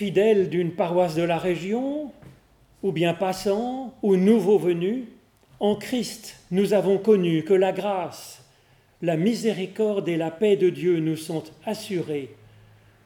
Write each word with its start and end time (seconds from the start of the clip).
fidèles 0.00 0.48
d'une 0.48 0.72
paroisse 0.72 1.14
de 1.14 1.22
la 1.22 1.36
région, 1.36 2.10
ou 2.82 2.90
bien 2.90 3.12
passants, 3.12 3.92
ou 4.02 4.16
nouveaux 4.16 4.58
venus, 4.58 5.04
en 5.58 5.74
Christ, 5.74 6.36
nous 6.50 6.72
avons 6.72 6.96
connu 6.96 7.44
que 7.44 7.52
la 7.52 7.70
grâce, 7.70 8.42
la 9.02 9.18
miséricorde 9.18 10.08
et 10.08 10.16
la 10.16 10.30
paix 10.30 10.56
de 10.56 10.70
Dieu 10.70 11.00
nous 11.00 11.18
sont 11.18 11.44
assurées, 11.66 12.34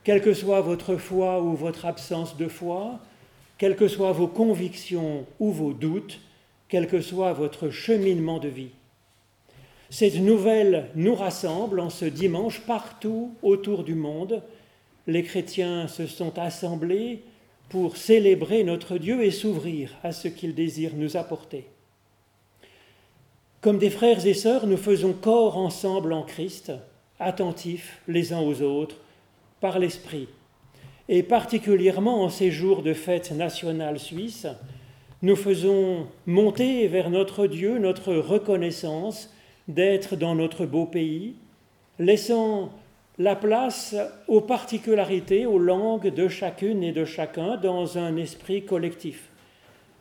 quelle 0.05 0.23
que 0.23 0.35
soit 0.35 0.61
votre 0.61 0.95
foi 0.95 1.43
ou 1.43 1.57
votre 1.57 1.85
absence 1.85 2.37
de 2.37 2.47
foi, 2.47 3.01
quelles 3.59 3.75
que 3.75 3.89
soient 3.89 4.13
vos 4.13 4.29
convictions 4.29 5.27
ou 5.41 5.51
vos 5.51 5.73
doutes, 5.73 6.21
quel 6.69 6.87
que 6.87 7.01
soit 7.01 7.33
votre 7.33 7.71
cheminement 7.71 8.39
de 8.39 8.49
vie. 8.49 8.71
Cette 9.91 10.21
nouvelle 10.21 10.91
nous 10.95 11.17
rassemble 11.17 11.81
en 11.81 11.91
ce 11.91 12.05
dimanche 12.05 12.61
partout 12.61 13.35
autour 13.43 13.83
du 13.83 13.97
monde. 13.97 14.45
Les 15.07 15.23
chrétiens 15.23 15.87
se 15.89 16.07
sont 16.07 16.39
assemblés 16.39 17.23
pour 17.69 17.97
célébrer 17.97 18.65
notre 18.65 18.99
Dieu 18.99 19.23
et 19.23 19.31
s'ouvrir 19.31 19.91
à 20.03 20.13
ce 20.13 20.29
qu'il 20.29 20.55
désire 20.55 20.93
nous 20.95 21.17
apporter. 21.17 21.67
Comme 23.61 23.79
des 23.79 23.91
frères 23.91 24.27
et 24.27 24.35
sœurs, 24.35 24.67
nous 24.67 24.77
faisons 24.77 25.13
corps 25.13 25.57
ensemble 25.57 26.13
en 26.13 26.23
Christ, 26.23 26.73
attentifs 27.19 28.01
les 28.09 28.33
uns 28.33 28.41
aux 28.41 28.63
autres, 28.63 28.97
par 29.61 29.79
l'Esprit. 29.79 30.29
Et 31.09 31.23
particulièrement 31.23 32.23
en 32.23 32.29
ces 32.29 32.51
jours 32.51 32.83
de 32.83 32.95
fête 32.95 33.33
nationale 33.33 33.99
suisse, 33.99 34.47
nous 35.23 35.37
faisons 35.37 36.07
monter 36.27 36.87
vers 36.89 37.09
notre 37.09 37.47
Dieu 37.47 37.79
notre 37.79 38.15
reconnaissance 38.15 39.33
d'être 39.69 40.17
dans 40.17 40.35
notre 40.35 40.67
beau 40.67 40.85
pays, 40.85 41.35
laissant 41.99 42.71
la 43.19 43.37
place 43.37 43.95
aux 44.27 44.41
particularités, 44.41 45.47
aux 45.47 45.59
langues 45.59 46.13
de 46.13 46.29
chacune 46.29 46.83
et 46.83 46.93
de 46.93 47.05
chacun 47.05 47.57
dans 47.57 47.97
un 47.99 48.17
esprit 48.17 48.65
collectif, 48.65 49.29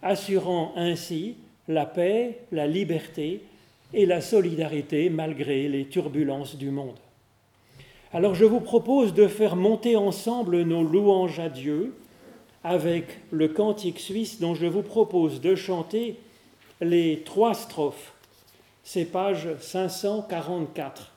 assurant 0.02 0.74
ainsi 0.76 1.36
la 1.68 1.86
paix, 1.86 2.40
la 2.52 2.68
liberté 2.68 3.42
et 3.94 4.06
la 4.06 4.22
solidarité 4.22 5.10
malgré 5.10 5.68
les 5.70 5.86
turbulences 5.86 6.58
du 6.58 6.72
monde. 6.72 6.98
Alors 8.14 8.36
je 8.36 8.46
vous 8.46 8.60
propose 8.60 9.14
de 9.14 9.28
faire 9.28 9.56
monter 9.56 9.96
ensemble 9.96 10.62
nos 10.64 10.84
louanges 10.84 11.40
à 11.40 11.50
Dieu 11.50 11.96
avec 12.64 13.20
le 13.32 13.48
cantique 13.48 14.00
suisse 14.00 14.40
dont 14.40 14.56
je 14.56 14.66
vous 14.66 14.82
propose 14.82 15.42
de 15.42 15.56
chanter 15.56 16.18
les 16.82 17.22
trois 17.26 17.54
strophes. 17.54 18.14
C'est 18.84 19.06
page 19.06 19.48
544, 19.60 21.13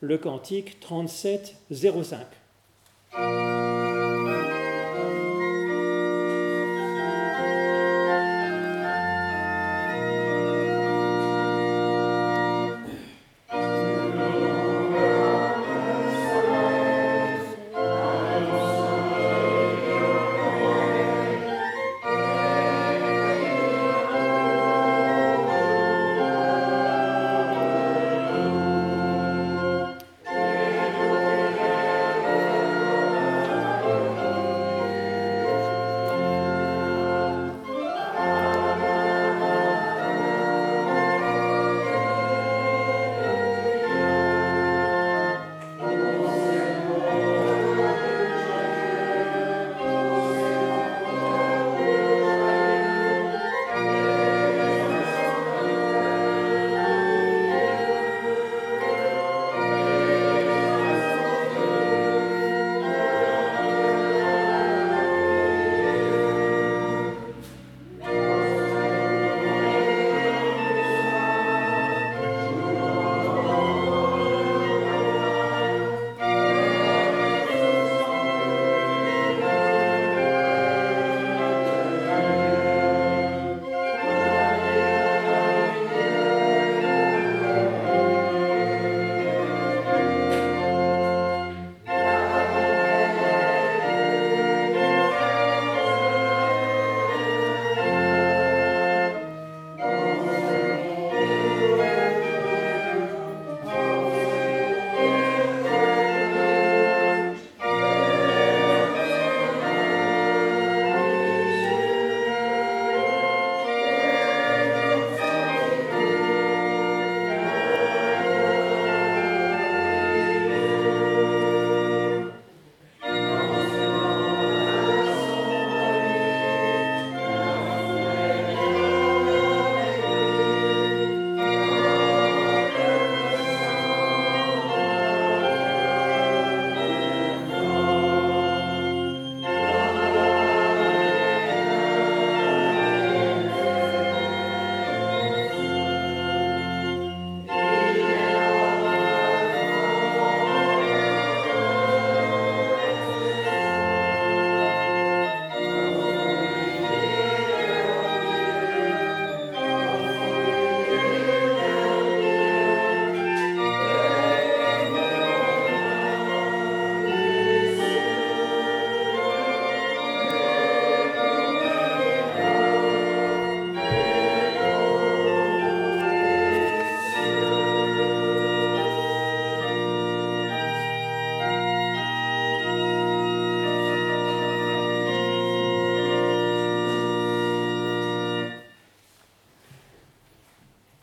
le 0.00 0.18
cantique 0.18 0.80
3705. 0.80 2.26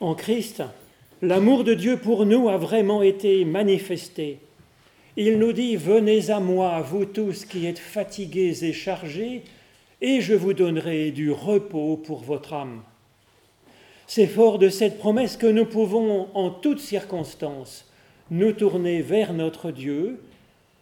En 0.03 0.15
Christ, 0.15 0.61
l'amour 1.21 1.63
de 1.63 1.73
Dieu 1.73 1.95
pour 1.95 2.25
nous 2.25 2.50
a 2.50 2.57
vraiment 2.57 3.01
été 3.01 3.45
manifesté. 3.45 4.39
Il 5.15 5.39
nous 5.39 5.53
dit, 5.53 5.77
Venez 5.77 6.29
à 6.29 6.41
moi, 6.41 6.81
vous 6.81 7.05
tous 7.05 7.45
qui 7.45 7.67
êtes 7.67 7.79
fatigués 7.79 8.65
et 8.65 8.73
chargés, 8.73 9.44
et 10.01 10.19
je 10.19 10.33
vous 10.33 10.51
donnerai 10.51 11.11
du 11.11 11.31
repos 11.31 11.95
pour 11.95 12.19
votre 12.19 12.51
âme. 12.51 12.81
C'est 14.05 14.27
fort 14.27 14.59
de 14.59 14.67
cette 14.67 15.00
promesse 15.00 15.38
que 15.38 15.47
nous 15.47 15.63
pouvons, 15.63 16.27
en 16.33 16.50
toutes 16.50 16.81
circonstances, 16.81 17.89
nous 18.29 18.51
tourner 18.51 19.01
vers 19.01 19.31
notre 19.31 19.71
Dieu 19.71 20.19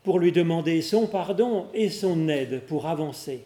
pour 0.04 0.18
lui 0.18 0.32
demander 0.32 0.82
son 0.82 1.06
pardon 1.06 1.68
et 1.76 1.90
son 1.90 2.28
aide 2.28 2.62
pour 2.62 2.88
avancer. 2.88 3.46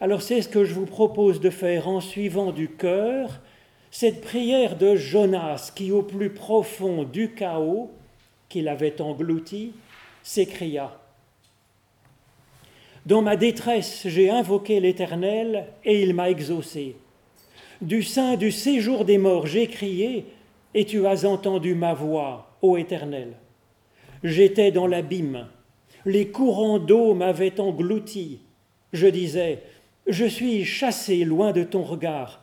Alors 0.00 0.22
c'est 0.22 0.40
ce 0.40 0.48
que 0.48 0.64
je 0.64 0.74
vous 0.74 0.86
propose 0.86 1.40
de 1.40 1.50
faire 1.50 1.88
en 1.88 2.00
suivant 2.00 2.52
du 2.52 2.68
cœur 2.68 3.40
cette 3.92 4.22
prière 4.22 4.76
de 4.78 4.96
Jonas 4.96 5.70
qui 5.76 5.92
au 5.92 6.02
plus 6.02 6.30
profond 6.30 7.04
du 7.04 7.34
chaos 7.34 7.90
qu'il 8.48 8.68
avait 8.68 9.02
englouti 9.02 9.74
s'écria 10.22 10.98
Dans 13.04 13.20
ma 13.20 13.36
détresse 13.36 14.08
j'ai 14.08 14.30
invoqué 14.30 14.80
l'Éternel 14.80 15.66
et 15.84 16.02
il 16.02 16.14
m'a 16.14 16.30
exaucé. 16.30 16.96
Du 17.82 18.02
sein 18.02 18.36
du 18.36 18.50
séjour 18.50 19.04
des 19.04 19.18
morts 19.18 19.46
j'ai 19.46 19.66
crié 19.66 20.24
et 20.72 20.86
tu 20.86 21.06
as 21.06 21.26
entendu 21.26 21.74
ma 21.74 21.92
voix, 21.92 22.56
ô 22.62 22.78
Éternel. 22.78 23.34
J'étais 24.24 24.70
dans 24.70 24.86
l'abîme, 24.86 25.48
les 26.06 26.28
courants 26.28 26.78
d'eau 26.78 27.12
m'avaient 27.12 27.60
englouti. 27.60 28.40
Je 28.94 29.06
disais, 29.06 29.58
je 30.06 30.24
suis 30.24 30.64
chassé 30.64 31.26
loin 31.26 31.52
de 31.52 31.62
ton 31.62 31.82
regard, 31.82 32.41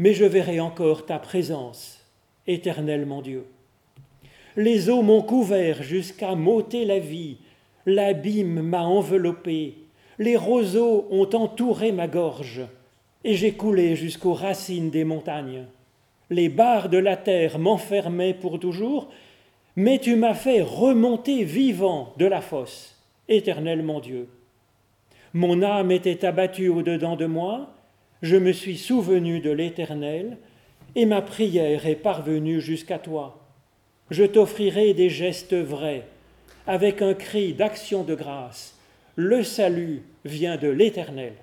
mais 0.00 0.14
je 0.14 0.24
verrai 0.24 0.60
encore 0.60 1.04
ta 1.04 1.18
présence, 1.18 2.00
éternel 2.46 3.04
mon 3.04 3.20
Dieu. 3.20 3.44
Les 4.56 4.88
eaux 4.88 5.02
m'ont 5.02 5.20
couvert 5.20 5.82
jusqu'à 5.82 6.34
m'ôter 6.34 6.86
la 6.86 6.98
vie, 6.98 7.36
l'abîme 7.84 8.62
m'a 8.62 8.80
enveloppé, 8.80 9.74
les 10.18 10.38
roseaux 10.38 11.06
ont 11.10 11.28
entouré 11.34 11.92
ma 11.92 12.08
gorge, 12.08 12.62
et 13.24 13.34
j'ai 13.34 13.52
coulé 13.52 13.94
jusqu'aux 13.94 14.32
racines 14.32 14.88
des 14.88 15.04
montagnes. 15.04 15.66
Les 16.30 16.48
barres 16.48 16.88
de 16.88 16.96
la 16.96 17.18
terre 17.18 17.58
m'enfermaient 17.58 18.32
pour 18.32 18.58
toujours, 18.58 19.10
mais 19.76 19.98
tu 19.98 20.16
m'as 20.16 20.32
fait 20.32 20.62
remonter 20.62 21.44
vivant 21.44 22.14
de 22.16 22.24
la 22.24 22.40
fosse, 22.40 22.98
éternel 23.28 23.82
mon 23.82 24.00
Dieu. 24.00 24.28
Mon 25.34 25.62
âme 25.62 25.90
était 25.90 26.24
abattue 26.24 26.68
au-dedans 26.70 27.16
de 27.16 27.26
moi, 27.26 27.74
je 28.22 28.36
me 28.36 28.52
suis 28.52 28.76
souvenu 28.76 29.40
de 29.40 29.50
l'Éternel, 29.50 30.36
et 30.94 31.06
ma 31.06 31.22
prière 31.22 31.86
est 31.86 31.96
parvenue 31.96 32.60
jusqu'à 32.60 32.98
toi. 32.98 33.38
Je 34.10 34.24
t'offrirai 34.24 34.92
des 34.92 35.08
gestes 35.08 35.54
vrais, 35.54 36.06
avec 36.66 37.00
un 37.00 37.14
cri 37.14 37.54
d'action 37.54 38.02
de 38.02 38.14
grâce. 38.14 38.76
Le 39.16 39.42
salut 39.42 40.02
vient 40.24 40.56
de 40.56 40.68
l'Éternel. 40.68 41.34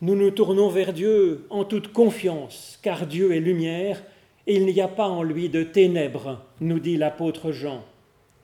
Nous 0.00 0.16
nous 0.16 0.30
tournons 0.30 0.68
vers 0.68 0.92
Dieu 0.92 1.46
en 1.50 1.64
toute 1.64 1.92
confiance, 1.92 2.78
car 2.82 3.06
Dieu 3.06 3.34
est 3.34 3.40
lumière 3.40 4.02
et 4.46 4.56
il 4.56 4.66
n'y 4.66 4.80
a 4.80 4.88
pas 4.88 5.08
en 5.08 5.22
lui 5.22 5.48
de 5.48 5.62
ténèbres, 5.62 6.42
nous 6.60 6.78
dit 6.78 6.98
l'apôtre 6.98 7.52
Jean. 7.52 7.82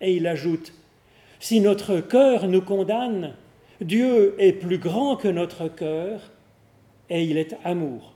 Et 0.01 0.15
il 0.15 0.27
ajoute, 0.27 0.73
Si 1.39 1.61
notre 1.61 2.01
cœur 2.01 2.49
nous 2.49 2.63
condamne, 2.63 3.35
Dieu 3.81 4.35
est 4.39 4.53
plus 4.53 4.79
grand 4.79 5.17
que 5.17 5.29
notre 5.29 5.69
cœur 5.69 6.31
et 7.09 7.25
il 7.25 7.39
est 7.39 7.57
amour. 7.65 8.15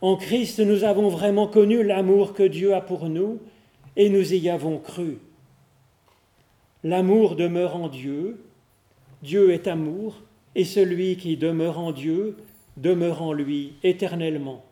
En 0.00 0.16
Christ, 0.16 0.60
nous 0.60 0.84
avons 0.84 1.08
vraiment 1.08 1.46
connu 1.46 1.82
l'amour 1.82 2.32
que 2.32 2.42
Dieu 2.42 2.74
a 2.74 2.80
pour 2.80 3.08
nous 3.08 3.40
et 3.96 4.08
nous 4.08 4.34
y 4.34 4.48
avons 4.48 4.78
cru. 4.78 5.18
L'amour 6.82 7.36
demeure 7.36 7.76
en 7.76 7.88
Dieu, 7.88 8.44
Dieu 9.22 9.52
est 9.52 9.68
amour, 9.68 10.22
et 10.54 10.64
celui 10.64 11.16
qui 11.16 11.36
demeure 11.36 11.78
en 11.78 11.92
Dieu 11.92 12.36
demeure 12.76 13.22
en 13.22 13.32
lui 13.32 13.74
éternellement. 13.82 14.64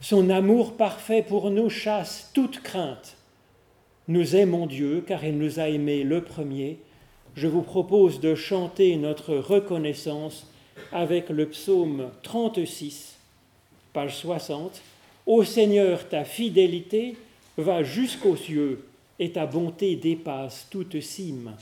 Son 0.00 0.30
amour 0.30 0.76
parfait 0.76 1.24
pour 1.26 1.50
nous 1.50 1.70
chasse 1.70 2.30
toute 2.34 2.60
crainte. 2.60 3.16
Nous 4.08 4.36
aimons 4.36 4.64
Dieu 4.64 5.04
car 5.06 5.22
il 5.22 5.36
nous 5.36 5.60
a 5.60 5.68
aimés 5.68 6.02
le 6.02 6.22
premier. 6.22 6.78
Je 7.34 7.46
vous 7.46 7.60
propose 7.60 8.20
de 8.20 8.34
chanter 8.34 8.96
notre 8.96 9.34
reconnaissance 9.34 10.46
avec 10.92 11.28
le 11.28 11.46
psaume 11.46 12.08
36, 12.22 13.18
page 13.92 14.16
60. 14.16 14.80
Ô 15.26 15.44
Seigneur, 15.44 16.08
ta 16.08 16.24
fidélité 16.24 17.16
va 17.58 17.82
jusqu'aux 17.82 18.36
cieux 18.36 18.86
et 19.18 19.30
ta 19.30 19.44
bonté 19.44 19.94
dépasse 19.96 20.66
toute 20.70 20.98
cime. 21.02 21.52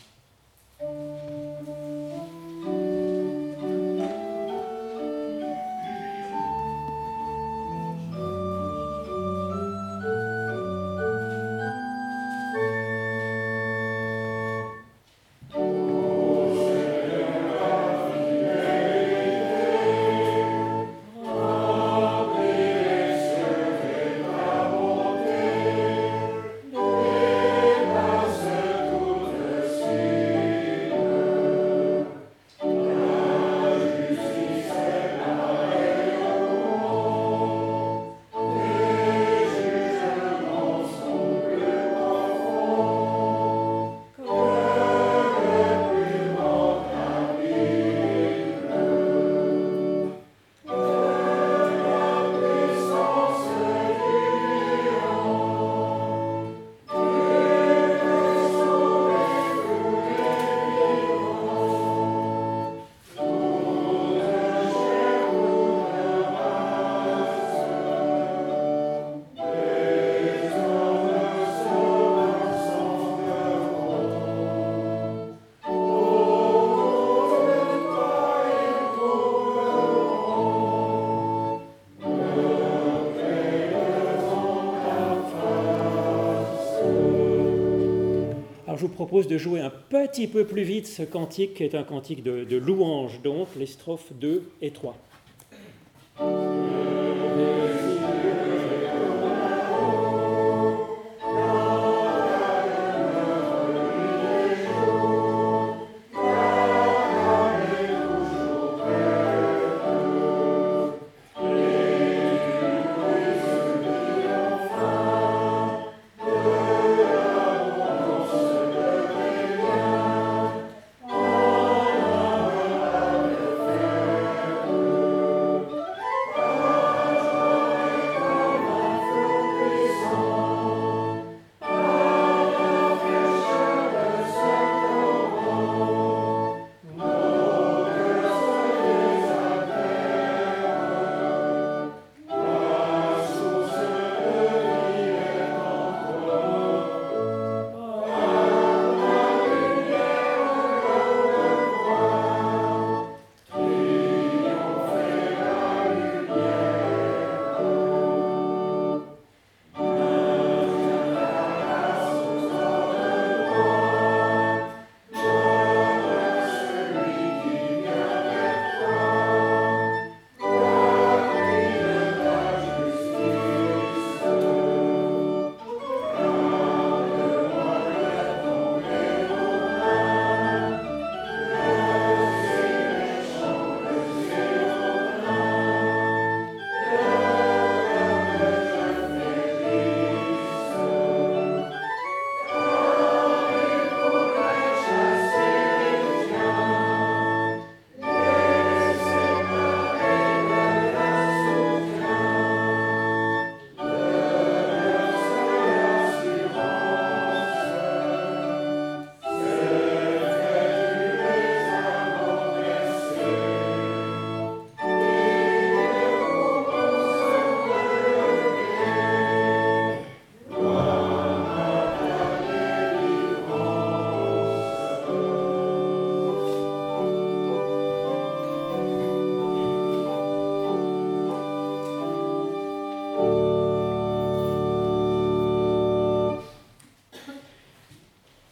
Vous 88.87 88.93
propose 88.93 89.27
de 89.27 89.37
jouer 89.37 89.61
un 89.61 89.71
petit 89.71 90.29
peu 90.29 90.45
plus 90.45 90.63
vite 90.63 90.87
ce 90.87 91.03
cantique, 91.03 91.55
qui 91.55 91.65
est 91.65 91.75
un 91.75 91.83
cantique 91.83 92.23
de, 92.23 92.45
de 92.45 92.57
louange, 92.57 93.21
donc 93.23 93.49
les 93.59 93.67
strophes 93.67 94.13
2 94.13 94.49
et 94.63 94.71
3. 94.71 94.97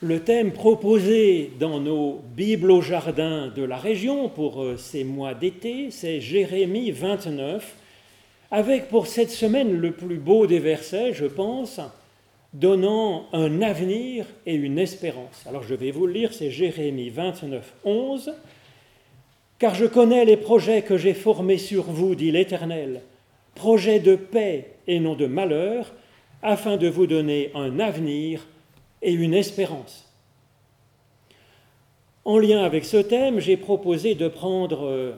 Le 0.05 0.21
thème 0.21 0.53
proposé 0.53 1.51
dans 1.59 1.81
nos 1.81 2.21
Bibles 2.37 2.71
au 2.71 2.83
jardin 2.83 3.51
de 3.57 3.63
la 3.63 3.79
région 3.79 4.29
pour 4.29 4.63
euh, 4.63 4.77
ces 4.77 5.03
mois 5.03 5.33
d'été, 5.33 5.91
c'est 5.91 6.21
Jérémie 6.21 6.91
29, 6.91 7.75
avec 8.51 8.89
pour 8.91 9.07
cette 9.07 9.31
semaine 9.31 9.73
le 9.73 9.93
plus 9.93 10.19
beau 10.19 10.47
des 10.47 10.59
versets, 10.59 11.15
je 11.15 11.25
pense, 11.25 11.81
donnant 12.53 13.25
un 13.33 13.63
avenir 13.63 14.27
et 14.45 14.55
une 14.55 14.79
espérance. 14.79 15.43
Alors 15.49 15.63
je 15.63 15.75
vais 15.75 15.91
vous 15.91 16.07
le 16.07 16.13
lire, 16.13 16.35
c'est 16.35 16.51
Jérémie 16.51 17.09
29, 17.09 17.73
11. 17.87 18.35
Car 19.59 19.75
je 19.75 19.87
connais 19.87 20.27
les 20.27 20.37
projets 20.37 20.83
que 20.83 20.99
j'ai 20.99 21.15
formés 21.15 21.57
sur 21.57 21.85
vous, 21.85 22.15
dit 22.15 22.31
l'Éternel, 22.31 23.01
projets 23.55 24.01
de 24.01 24.17
paix 24.17 24.73
et 24.87 25.01
non 25.01 25.15
de 25.15 25.25
malheur, 25.25 25.95
afin 26.43 26.77
de 26.77 26.89
vous 26.89 27.07
donner 27.07 27.53
un 27.55 27.81
avenir 27.81 28.47
et 29.05 29.13
une 29.13 29.35
espérance. 29.35 30.11
En 32.25 32.39
lien 32.39 32.65
avec 32.65 32.87
ce 32.87 32.97
thème, 32.97 33.39
j'ai 33.39 33.59
proposé 33.59 34.15
de 34.15 34.29
prendre 34.29 34.87
euh, 34.87 35.13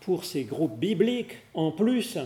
pour 0.00 0.24
ces 0.24 0.42
groupes 0.42 0.76
bibliques, 0.76 1.38
en 1.54 1.70
plus, 1.70 2.18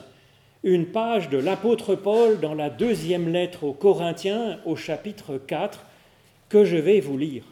une 0.65 0.87
page 0.87 1.29
de 1.29 1.37
l'apôtre 1.37 1.95
Paul 1.95 2.41
dans 2.41 2.55
la 2.55 2.71
deuxième 2.71 3.29
lettre 3.29 3.65
aux 3.65 3.75
Corinthiens 3.75 4.59
au 4.65 4.75
chapitre 4.75 5.37
4 5.37 5.85
que 6.49 6.65
je 6.65 6.79
vais 6.79 7.01
vous 7.01 7.19
lire. 7.19 7.45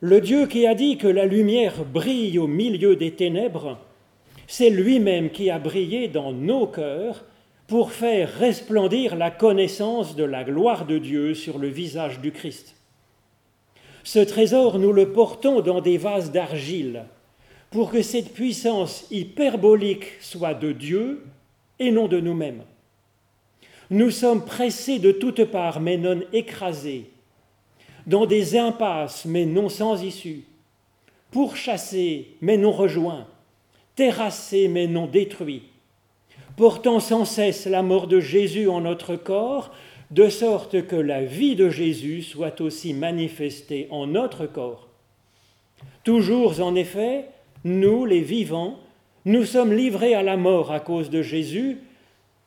Le 0.00 0.20
Dieu 0.20 0.46
qui 0.46 0.66
a 0.66 0.74
dit 0.74 0.98
que 0.98 1.08
la 1.08 1.26
lumière 1.26 1.84
brille 1.84 2.38
au 2.38 2.46
milieu 2.46 2.94
des 2.94 3.12
ténèbres, 3.12 3.78
c'est 4.46 4.70
lui-même 4.70 5.30
qui 5.30 5.50
a 5.50 5.58
brillé 5.58 6.06
dans 6.06 6.32
nos 6.32 6.66
cœurs 6.68 7.24
pour 7.70 7.92
faire 7.92 8.34
resplendir 8.34 9.14
la 9.14 9.30
connaissance 9.30 10.16
de 10.16 10.24
la 10.24 10.42
gloire 10.42 10.86
de 10.86 10.98
Dieu 10.98 11.34
sur 11.34 11.56
le 11.56 11.68
visage 11.68 12.18
du 12.18 12.32
Christ. 12.32 12.74
Ce 14.02 14.18
trésor, 14.18 14.80
nous 14.80 14.92
le 14.92 15.12
portons 15.12 15.60
dans 15.60 15.80
des 15.80 15.96
vases 15.96 16.32
d'argile, 16.32 17.04
pour 17.70 17.92
que 17.92 18.02
cette 18.02 18.34
puissance 18.34 19.06
hyperbolique 19.12 20.20
soit 20.20 20.54
de 20.54 20.72
Dieu 20.72 21.24
et 21.78 21.92
non 21.92 22.08
de 22.08 22.18
nous-mêmes. 22.18 22.64
Nous 23.90 24.10
sommes 24.10 24.44
pressés 24.44 24.98
de 24.98 25.12
toutes 25.12 25.44
parts, 25.44 25.78
mais 25.78 25.96
non 25.96 26.22
écrasés, 26.32 27.08
dans 28.04 28.26
des 28.26 28.58
impasses, 28.58 29.26
mais 29.26 29.46
non 29.46 29.68
sans 29.68 30.02
issue, 30.02 30.42
pourchassés, 31.30 32.34
mais 32.40 32.56
non 32.56 32.72
rejoints, 32.72 33.28
terrassés, 33.94 34.66
mais 34.66 34.88
non 34.88 35.06
détruits 35.06 35.69
portant 36.56 37.00
sans 37.00 37.24
cesse 37.24 37.66
la 37.66 37.82
mort 37.82 38.06
de 38.06 38.20
Jésus 38.20 38.68
en 38.68 38.82
notre 38.82 39.16
corps, 39.16 39.72
de 40.10 40.28
sorte 40.28 40.86
que 40.86 40.96
la 40.96 41.22
vie 41.22 41.54
de 41.54 41.70
Jésus 41.70 42.22
soit 42.22 42.60
aussi 42.60 42.94
manifestée 42.94 43.86
en 43.90 44.06
notre 44.06 44.46
corps. 44.46 44.88
Toujours 46.04 46.60
en 46.60 46.74
effet, 46.74 47.26
nous, 47.64 48.06
les 48.06 48.20
vivants, 48.20 48.78
nous 49.24 49.44
sommes 49.44 49.72
livrés 49.72 50.14
à 50.14 50.22
la 50.22 50.36
mort 50.36 50.72
à 50.72 50.80
cause 50.80 51.10
de 51.10 51.22
Jésus, 51.22 51.78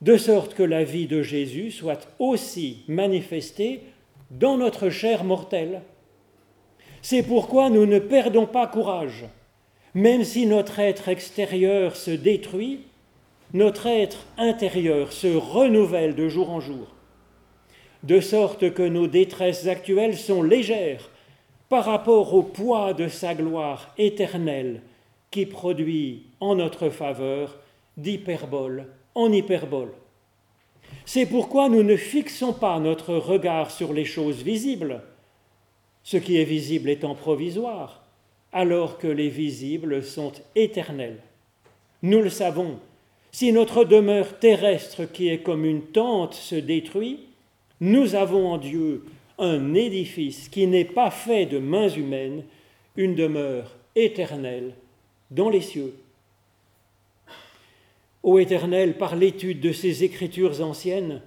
de 0.01 0.17
sorte 0.17 0.53
que 0.53 0.63
la 0.63 0.83
vie 0.83 1.07
de 1.07 1.21
Jésus 1.21 1.71
soit 1.71 2.07
aussi 2.19 2.83
manifestée 2.87 3.81
dans 4.31 4.57
notre 4.57 4.89
chair 4.89 5.23
mortelle. 5.23 5.81
C'est 7.01 7.23
pourquoi 7.23 7.69
nous 7.69 7.85
ne 7.85 7.99
perdons 7.99 8.45
pas 8.45 8.67
courage, 8.67 9.25
même 9.93 10.23
si 10.23 10.45
notre 10.45 10.79
être 10.79 11.07
extérieur 11.07 11.95
se 11.95 12.11
détruit, 12.11 12.81
notre 13.53 13.85
être 13.85 14.25
intérieur 14.37 15.13
se 15.13 15.27
renouvelle 15.27 16.15
de 16.15 16.27
jour 16.27 16.49
en 16.49 16.59
jour, 16.59 16.87
de 18.01 18.19
sorte 18.19 18.73
que 18.73 18.81
nos 18.81 19.07
détresses 19.07 19.67
actuelles 19.67 20.17
sont 20.17 20.41
légères 20.41 21.09
par 21.69 21.85
rapport 21.85 22.33
au 22.33 22.41
poids 22.41 22.93
de 22.93 23.07
sa 23.07 23.35
gloire 23.35 23.93
éternelle 23.97 24.81
qui 25.29 25.45
produit 25.45 26.23
en 26.39 26.55
notre 26.55 26.89
faveur 26.89 27.59
d'hyperbole 27.95 28.87
en 29.15 29.31
hyperbole. 29.31 29.93
C'est 31.05 31.25
pourquoi 31.25 31.69
nous 31.69 31.83
ne 31.83 31.95
fixons 31.95 32.53
pas 32.53 32.79
notre 32.79 33.15
regard 33.15 33.71
sur 33.71 33.93
les 33.93 34.05
choses 34.05 34.41
visibles, 34.41 35.01
ce 36.03 36.17
qui 36.17 36.37
est 36.37 36.43
visible 36.43 36.89
étant 36.89 37.13
provisoire, 37.13 38.03
alors 38.51 38.97
que 38.97 39.07
les 39.07 39.29
visibles 39.29 40.03
sont 40.03 40.31
éternels. 40.55 41.21
Nous 42.01 42.21
le 42.21 42.29
savons, 42.29 42.79
si 43.33 43.51
notre 43.51 43.83
demeure 43.83 44.37
terrestre 44.37 45.05
qui 45.05 45.27
est 45.27 45.39
comme 45.39 45.65
une 45.65 45.81
tente 45.81 46.35
se 46.35 46.55
détruit, 46.55 47.19
nous 47.81 48.13
avons 48.13 48.47
en 48.53 48.57
Dieu 48.59 49.03
un 49.39 49.73
édifice 49.73 50.47
qui 50.49 50.67
n'est 50.67 50.85
pas 50.85 51.09
fait 51.09 51.47
de 51.47 51.57
mains 51.57 51.89
humaines, 51.89 52.43
une 52.95 53.15
demeure 53.15 53.75
éternelle 53.95 54.75
dans 55.31 55.49
les 55.49 55.61
cieux. 55.61 55.95
Ô 58.21 58.37
Éternel, 58.37 58.97
par 58.99 59.15
l'étude 59.15 59.59
de 59.59 59.73
ces 59.73 60.03
écritures 60.03 60.61
anciennes, 60.61 61.21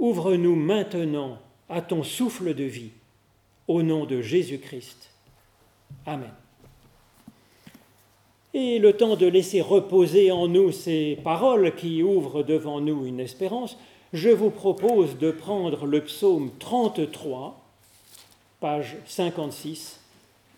ouvre-nous 0.00 0.56
maintenant 0.56 1.38
à 1.68 1.80
ton 1.80 2.02
souffle 2.02 2.54
de 2.54 2.64
vie, 2.64 2.90
au 3.68 3.82
nom 3.82 4.04
de 4.04 4.20
Jésus-Christ. 4.20 5.10
Amen 6.04 6.32
et 8.54 8.78
le 8.78 8.92
temps 8.92 9.16
de 9.16 9.26
laisser 9.26 9.60
reposer 9.60 10.30
en 10.30 10.48
nous 10.48 10.72
ces 10.72 11.18
paroles 11.24 11.74
qui 11.74 12.02
ouvrent 12.02 12.42
devant 12.42 12.80
nous 12.80 13.06
une 13.06 13.20
espérance, 13.20 13.78
je 14.12 14.28
vous 14.28 14.50
propose 14.50 15.18
de 15.18 15.30
prendre 15.30 15.86
le 15.86 16.02
psaume 16.02 16.50
33, 16.58 17.58
page 18.60 18.96
56, 19.06 20.00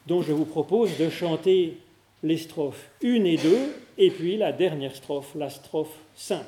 dont 0.07 0.23
je 0.23 0.33
vous 0.33 0.45
propose 0.45 0.97
de 0.99 1.09
chanter 1.09 1.77
les 2.25 2.39
strophes 2.39 2.91
1 3.05 3.25
et 3.25 3.37
2, 3.37 3.59
et 3.99 4.11
puis 4.11 4.37
la 4.37 4.53
dernière 4.53 4.97
strophe, 4.97 5.35
la 5.37 5.51
strophe 5.51 5.97
5. 6.17 6.43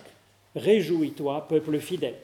Réjouis-toi, 0.56 1.46
peuple 1.48 1.78
fidèle. 1.78 2.16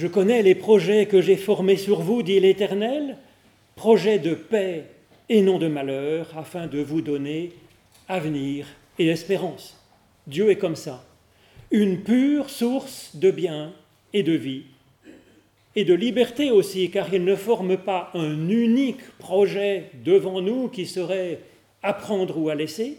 Je 0.00 0.06
connais 0.06 0.42
les 0.42 0.54
projets 0.54 1.06
que 1.06 1.20
j'ai 1.20 1.34
formés 1.34 1.76
sur 1.76 2.02
vous, 2.02 2.22
dit 2.22 2.38
l'Éternel, 2.38 3.16
projets 3.74 4.20
de 4.20 4.32
paix 4.32 4.84
et 5.28 5.42
non 5.42 5.58
de 5.58 5.66
malheur, 5.66 6.28
afin 6.36 6.68
de 6.68 6.78
vous 6.78 7.00
donner 7.00 7.50
avenir 8.08 8.68
et 9.00 9.08
espérance. 9.08 9.76
Dieu 10.28 10.50
est 10.50 10.56
comme 10.56 10.76
ça, 10.76 11.04
une 11.72 12.04
pure 12.04 12.48
source 12.48 13.16
de 13.16 13.32
bien 13.32 13.72
et 14.12 14.22
de 14.22 14.34
vie, 14.34 14.66
et 15.74 15.84
de 15.84 15.94
liberté 15.94 16.52
aussi, 16.52 16.92
car 16.92 17.12
il 17.12 17.24
ne 17.24 17.34
forme 17.34 17.76
pas 17.76 18.12
un 18.14 18.48
unique 18.48 19.02
projet 19.18 19.90
devant 20.04 20.40
nous 20.40 20.68
qui 20.68 20.86
serait 20.86 21.40
à 21.82 21.92
prendre 21.92 22.38
ou 22.38 22.50
à 22.50 22.54
laisser. 22.54 22.98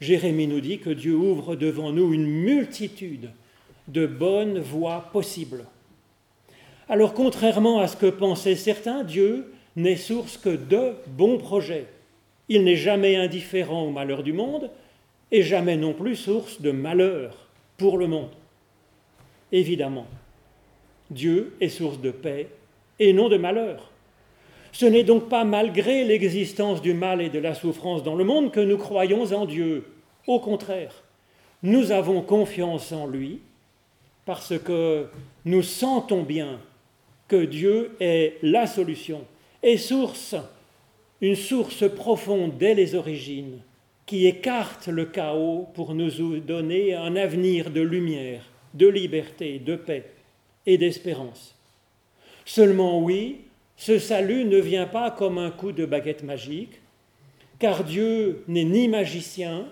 Jérémie 0.00 0.48
nous 0.48 0.60
dit 0.60 0.80
que 0.80 0.90
Dieu 0.90 1.14
ouvre 1.14 1.54
devant 1.54 1.92
nous 1.92 2.12
une 2.12 2.26
multitude 2.26 3.30
de 3.86 4.06
bonnes 4.06 4.58
voies 4.58 5.08
possibles. 5.12 5.66
Alors 6.90 7.14
contrairement 7.14 7.78
à 7.78 7.86
ce 7.86 7.96
que 7.96 8.10
pensaient 8.10 8.56
certains, 8.56 9.04
Dieu 9.04 9.52
n'est 9.76 9.94
source 9.94 10.36
que 10.36 10.50
de 10.50 10.94
bons 11.06 11.38
projets. 11.38 11.86
Il 12.48 12.64
n'est 12.64 12.74
jamais 12.74 13.14
indifférent 13.14 13.84
au 13.84 13.90
malheur 13.90 14.24
du 14.24 14.32
monde 14.32 14.70
et 15.30 15.42
jamais 15.42 15.76
non 15.76 15.92
plus 15.92 16.16
source 16.16 16.60
de 16.60 16.72
malheur 16.72 17.46
pour 17.76 17.96
le 17.96 18.08
monde. 18.08 18.32
Évidemment, 19.52 20.08
Dieu 21.12 21.54
est 21.60 21.68
source 21.68 22.00
de 22.00 22.10
paix 22.10 22.48
et 22.98 23.12
non 23.12 23.28
de 23.28 23.36
malheur. 23.36 23.92
Ce 24.72 24.84
n'est 24.84 25.04
donc 25.04 25.28
pas 25.28 25.44
malgré 25.44 26.02
l'existence 26.02 26.82
du 26.82 26.92
mal 26.92 27.20
et 27.20 27.30
de 27.30 27.38
la 27.38 27.54
souffrance 27.54 28.02
dans 28.02 28.16
le 28.16 28.24
monde 28.24 28.50
que 28.50 28.58
nous 28.58 28.78
croyons 28.78 29.32
en 29.32 29.46
Dieu. 29.46 29.86
Au 30.26 30.40
contraire, 30.40 31.04
nous 31.62 31.92
avons 31.92 32.20
confiance 32.20 32.90
en 32.90 33.06
lui 33.06 33.38
parce 34.24 34.58
que 34.58 35.06
nous 35.44 35.62
sentons 35.62 36.22
bien 36.24 36.58
que 37.30 37.44
Dieu 37.44 37.92
est 38.00 38.38
la 38.42 38.66
solution 38.66 39.24
et 39.62 39.78
source, 39.78 40.34
une 41.20 41.36
source 41.36 41.88
profonde 41.88 42.58
dès 42.58 42.74
les 42.74 42.96
origines 42.96 43.60
qui 44.04 44.26
écarte 44.26 44.88
le 44.88 45.04
chaos 45.04 45.68
pour 45.74 45.94
nous 45.94 46.40
donner 46.40 46.94
un 46.94 47.14
avenir 47.14 47.70
de 47.70 47.82
lumière, 47.82 48.42
de 48.74 48.88
liberté, 48.88 49.60
de 49.60 49.76
paix 49.76 50.10
et 50.66 50.76
d'espérance. 50.76 51.54
Seulement 52.44 53.00
oui, 53.00 53.42
ce 53.76 54.00
salut 54.00 54.44
ne 54.44 54.58
vient 54.58 54.86
pas 54.86 55.12
comme 55.12 55.38
un 55.38 55.52
coup 55.52 55.70
de 55.70 55.86
baguette 55.86 56.24
magique, 56.24 56.80
car 57.60 57.84
Dieu 57.84 58.42
n'est 58.48 58.64
ni 58.64 58.88
magicien, 58.88 59.66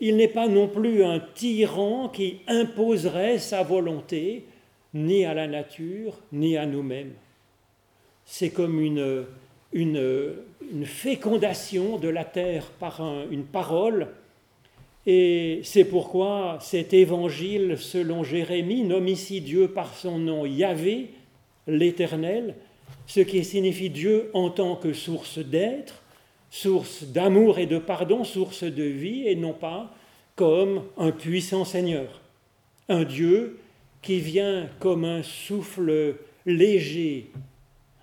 il 0.00 0.16
n'est 0.16 0.26
pas 0.26 0.48
non 0.48 0.66
plus 0.66 1.04
un 1.04 1.20
tyran 1.20 2.08
qui 2.08 2.40
imposerait 2.48 3.38
sa 3.38 3.62
volonté 3.62 4.46
ni 4.94 5.24
à 5.24 5.34
la 5.34 5.46
nature, 5.48 6.14
ni 6.32 6.56
à 6.56 6.66
nous-mêmes. 6.66 7.12
C'est 8.24 8.50
comme 8.50 8.80
une, 8.80 9.26
une, 9.72 10.86
fécondation 10.86 11.98
de 11.98 12.08
la 12.08 12.24
terre 12.24 12.66
par 12.78 13.02
une 13.30 13.44
parole, 13.44 14.08
et 15.06 15.60
c'est 15.64 15.84
pourquoi 15.84 16.58
cet 16.60 16.94
évangile, 16.94 17.76
selon 17.76 18.24
Jérémie, 18.24 18.84
nomme 18.84 19.08
ici 19.08 19.42
Dieu 19.42 19.68
par 19.68 19.94
son 19.94 20.18
nom 20.18 20.46
Yahvé, 20.46 21.10
l'Éternel, 21.66 22.54
ce 23.06 23.20
qui 23.20 23.44
signifie 23.44 23.90
Dieu 23.90 24.30
en 24.32 24.48
tant 24.48 24.76
que 24.76 24.94
source 24.94 25.38
d'être, 25.38 26.02
source 26.50 27.04
d'amour 27.04 27.58
et 27.58 27.66
de 27.66 27.78
pardon, 27.78 28.24
source 28.24 28.64
de 28.64 28.84
vie, 28.84 29.28
et 29.28 29.36
non 29.36 29.52
pas 29.52 29.94
comme 30.36 30.84
un 30.96 31.10
puissant 31.10 31.64
Seigneur, 31.64 32.20
un 32.88 33.04
Dieu 33.04 33.58
qui 34.04 34.20
vient 34.20 34.68
comme 34.78 35.04
un 35.04 35.22
souffle 35.22 36.16
léger, 36.46 37.32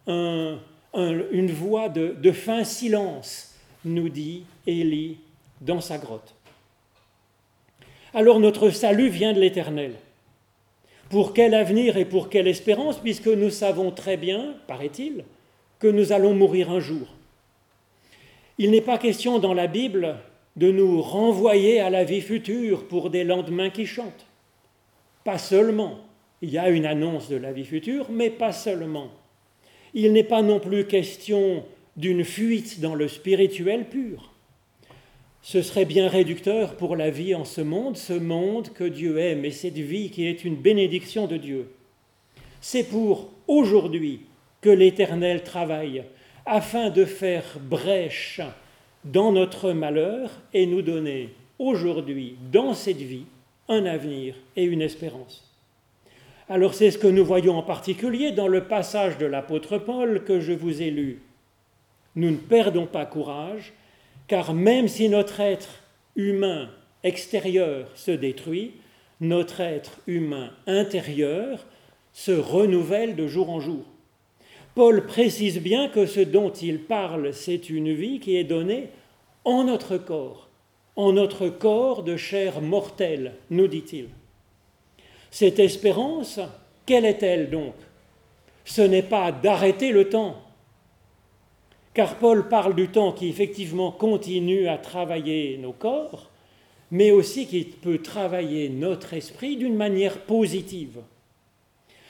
une 0.07 1.51
voix 1.51 1.87
de, 1.87 2.31
fin 2.31 2.65
silence, 2.65 3.55
nous 3.85 4.09
dit 4.09 4.43
Élie 4.67 5.17
dans 5.61 5.79
sa 5.79 5.97
grotte 5.97 6.35
alors 8.13 8.39
notre 8.39 8.69
salut 8.71 9.09
vient 9.09 9.33
de 9.33 9.39
l'Éternel. 9.39 9.93
Pour 11.09 11.33
quel 11.33 11.53
avenir 11.53 11.97
et 11.97 12.05
pour 12.05 12.29
quelle 12.29 12.47
espérance, 12.47 12.99
puisque 12.99 13.27
nous 13.27 13.49
savons 13.49 13.91
très 13.91 14.17
bien, 14.17 14.55
paraît-il, 14.67 15.23
que 15.79 15.87
nous 15.87 16.11
allons 16.11 16.33
mourir 16.33 16.69
un 16.71 16.79
jour. 16.79 17.07
Il 18.57 18.71
n'est 18.71 18.81
pas 18.81 18.97
question 18.97 19.39
dans 19.39 19.53
la 19.53 19.67
Bible 19.67 20.17
de 20.55 20.71
nous 20.71 21.01
renvoyer 21.01 21.79
à 21.79 21.89
la 21.89 22.03
vie 22.03 22.21
future 22.21 22.85
pour 22.87 23.09
des 23.09 23.23
lendemains 23.23 23.69
qui 23.69 23.85
chantent. 23.85 24.25
Pas 25.23 25.37
seulement. 25.37 25.99
Il 26.41 26.49
y 26.49 26.57
a 26.57 26.69
une 26.69 26.85
annonce 26.85 27.29
de 27.29 27.35
la 27.35 27.51
vie 27.51 27.65
future, 27.65 28.07
mais 28.09 28.29
pas 28.29 28.51
seulement. 28.51 29.11
Il 29.93 30.13
n'est 30.13 30.23
pas 30.23 30.41
non 30.41 30.59
plus 30.59 30.85
question 30.85 31.63
d'une 31.97 32.23
fuite 32.23 32.79
dans 32.79 32.95
le 32.95 33.07
spirituel 33.07 33.87
pur. 33.89 34.31
Ce 35.43 35.61
serait 35.61 35.85
bien 35.85 36.07
réducteur 36.07 36.75
pour 36.77 36.95
la 36.95 37.09
vie 37.09 37.35
en 37.35 37.45
ce 37.45 37.61
monde, 37.61 37.97
ce 37.97 38.13
monde 38.13 38.69
que 38.69 38.83
Dieu 38.83 39.17
aime 39.17 39.43
et 39.43 39.51
cette 39.51 39.77
vie 39.77 40.09
qui 40.09 40.27
est 40.27 40.45
une 40.45 40.55
bénédiction 40.55 41.27
de 41.27 41.37
Dieu. 41.37 41.71
C'est 42.61 42.83
pour 42.83 43.31
aujourd'hui 43.47 44.21
que 44.61 44.69
l'Éternel 44.69 45.43
travaille 45.43 46.03
afin 46.45 46.89
de 46.89 47.05
faire 47.05 47.43
brèche 47.59 48.41
dans 49.03 49.31
notre 49.31 49.73
malheur 49.73 50.29
et 50.53 50.65
nous 50.65 50.81
donner 50.81 51.29
aujourd'hui, 51.57 52.35
dans 52.51 52.73
cette 52.73 52.97
vie, 52.97 53.25
un 53.69 53.85
avenir 53.85 54.35
et 54.55 54.63
une 54.63 54.81
espérance. 54.81 55.47
Alors 56.49 56.73
c'est 56.73 56.91
ce 56.91 56.97
que 56.97 57.07
nous 57.07 57.23
voyons 57.23 57.57
en 57.57 57.63
particulier 57.63 58.31
dans 58.31 58.47
le 58.47 58.65
passage 58.65 59.17
de 59.17 59.25
l'apôtre 59.25 59.77
Paul 59.77 60.23
que 60.23 60.39
je 60.39 60.51
vous 60.51 60.81
ai 60.81 60.91
lu. 60.91 61.21
Nous 62.15 62.31
ne 62.31 62.37
perdons 62.37 62.87
pas 62.87 63.05
courage, 63.05 63.73
car 64.27 64.53
même 64.53 64.87
si 64.87 65.07
notre 65.07 65.39
être 65.39 65.81
humain 66.15 66.69
extérieur 67.03 67.87
se 67.95 68.11
détruit, 68.11 68.73
notre 69.21 69.61
être 69.61 69.99
humain 70.07 70.51
intérieur 70.67 71.65
se 72.11 72.31
renouvelle 72.31 73.15
de 73.15 73.27
jour 73.27 73.49
en 73.49 73.61
jour. 73.61 73.85
Paul 74.75 75.05
précise 75.05 75.61
bien 75.61 75.89
que 75.89 76.05
ce 76.05 76.19
dont 76.19 76.51
il 76.51 76.79
parle, 76.79 77.33
c'est 77.33 77.69
une 77.69 77.93
vie 77.93 78.19
qui 78.19 78.35
est 78.35 78.43
donnée 78.43 78.89
en 79.43 79.63
notre 79.63 79.97
corps, 79.97 80.49
en 80.95 81.13
notre 81.13 81.49
corps 81.49 82.03
de 82.03 82.17
chair 82.17 82.61
mortelle, 82.61 83.33
nous 83.49 83.67
dit-il. 83.67 84.09
Cette 85.29 85.59
espérance, 85.59 86.39
quelle 86.85 87.05
est-elle 87.05 87.49
donc? 87.49 87.75
Ce 88.65 88.81
n'est 88.81 89.03
pas 89.03 89.31
d'arrêter 89.31 89.91
le 89.91 90.09
temps, 90.09 90.35
car 91.93 92.15
Paul 92.15 92.47
parle 92.47 92.75
du 92.75 92.87
temps 92.87 93.11
qui 93.11 93.29
effectivement 93.29 93.91
continue 93.91 94.67
à 94.67 94.77
travailler 94.77 95.57
nos 95.57 95.73
corps, 95.73 96.29
mais 96.91 97.11
aussi 97.11 97.47
qui 97.47 97.63
peut 97.63 97.99
travailler 97.99 98.69
notre 98.69 99.13
esprit 99.13 99.55
d'une 99.55 99.75
manière 99.75 100.19
positive. 100.19 100.99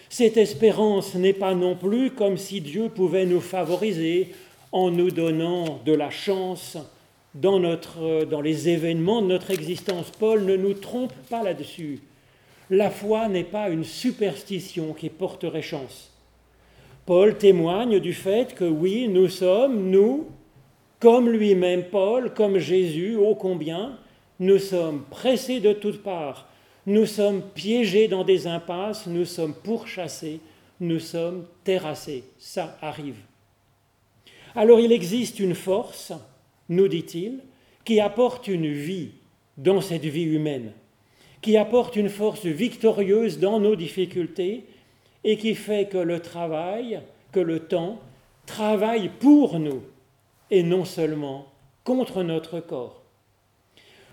Cette 0.10 0.38
espérance 0.38 1.16
n'est 1.16 1.34
pas 1.34 1.54
non 1.54 1.76
plus 1.76 2.12
comme 2.12 2.38
si 2.38 2.62
Dieu 2.62 2.90
pouvait 2.90 3.26
nous 3.26 3.40
favoriser 3.40 4.34
en 4.72 4.92
nous 4.92 5.12
donnant 5.12 5.80
de 5.86 5.94
la 5.94 6.10
chance 6.10 6.78
dans, 7.36 7.60
notre, 7.60 8.26
dans 8.26 8.42
les 8.42 8.70
événements 8.70 9.22
de 9.22 9.28
notre 9.28 9.52
existence. 9.52 10.12
Paul 10.12 10.46
ne 10.46 10.56
nous 10.56 10.74
trompe 10.74 11.14
pas 11.30 11.44
là-dessus. 11.44 12.00
La 12.70 12.90
foi 12.90 13.28
n'est 13.28 13.44
pas 13.44 13.70
une 13.70 13.84
superstition 13.84 14.94
qui 14.94 15.10
porterait 15.10 15.62
chance. 15.62 16.12
Paul 17.06 17.38
témoigne 17.38 18.00
du 18.00 18.14
fait 18.14 18.54
que 18.56 18.64
oui, 18.66 19.08
nous 19.08 19.28
sommes, 19.28 19.90
nous, 19.90 20.28
comme 21.00 21.30
lui-même 21.30 21.86
Paul, 21.86 22.34
comme 22.34 22.60
Jésus, 22.60 23.16
ô 23.16 23.36
combien, 23.36 23.98
nous 24.40 24.60
sommes 24.60 25.04
pressés 25.10 25.60
de 25.60 25.74
toutes 25.74 26.04
parts, 26.04 26.48
nous 26.86 27.06
sommes 27.06 27.42
piégés 27.42 28.08
dans 28.08 28.24
des 28.24 28.48
impasses, 28.48 29.08
nous 29.08 29.26
sommes 29.26 29.54
pourchassés, 29.54 30.40
nous 30.80 31.00
sommes 31.00 31.46
terrassés. 31.64 32.24
Ça 32.40 32.78
arrive. 32.82 33.18
Alors 34.56 34.80
il 34.80 34.92
existe 34.92 35.40
une 35.40 35.56
force, 35.56 36.14
nous 36.72 36.88
dit-il, 36.88 37.40
qui 37.84 38.00
apporte 38.00 38.48
une 38.48 38.72
vie 38.72 39.10
dans 39.58 39.82
cette 39.82 40.06
vie 40.06 40.24
humaine, 40.24 40.72
qui 41.42 41.58
apporte 41.58 41.96
une 41.96 42.10
force 42.10 42.46
victorieuse 42.46 43.40
dans 43.40 43.60
nos 43.60 43.76
difficultés 43.76 44.64
et 45.24 45.38
qui 45.38 45.54
fait 45.54 45.88
que 45.90 45.98
le 45.98 46.20
travail, 46.22 47.02
que 47.32 47.42
le 47.42 47.60
temps 47.60 48.00
travaille 48.46 49.10
pour 49.20 49.60
nous 49.60 49.82
et 50.50 50.64
non 50.64 50.86
seulement 50.86 51.48
contre 51.84 52.24
notre 52.24 52.60
corps. 52.62 53.02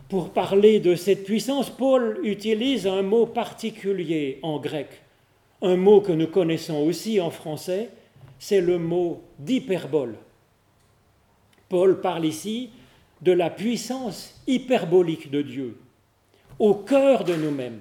Pour 0.08 0.30
parler 0.30 0.80
de 0.80 0.94
cette 0.96 1.24
puissance, 1.24 1.70
Paul 1.70 2.18
utilise 2.24 2.86
un 2.86 3.02
mot 3.02 3.26
particulier 3.26 4.40
en 4.42 4.58
grec, 4.58 4.88
un 5.62 5.76
mot 5.76 6.00
que 6.00 6.12
nous 6.12 6.28
connaissons 6.28 6.78
aussi 6.78 7.20
en 7.20 7.30
français, 7.30 7.90
c'est 8.38 8.60
le 8.60 8.78
mot 8.78 9.22
d'hyperbole. 9.38 10.16
Paul 11.68 12.00
parle 12.00 12.26
ici 12.26 12.70
de 13.22 13.32
la 13.32 13.50
puissance 13.50 14.40
hyperbolique 14.46 15.30
de 15.30 15.42
Dieu 15.42 15.76
au 16.58 16.74
cœur 16.74 17.24
de 17.24 17.34
nous-mêmes 17.34 17.80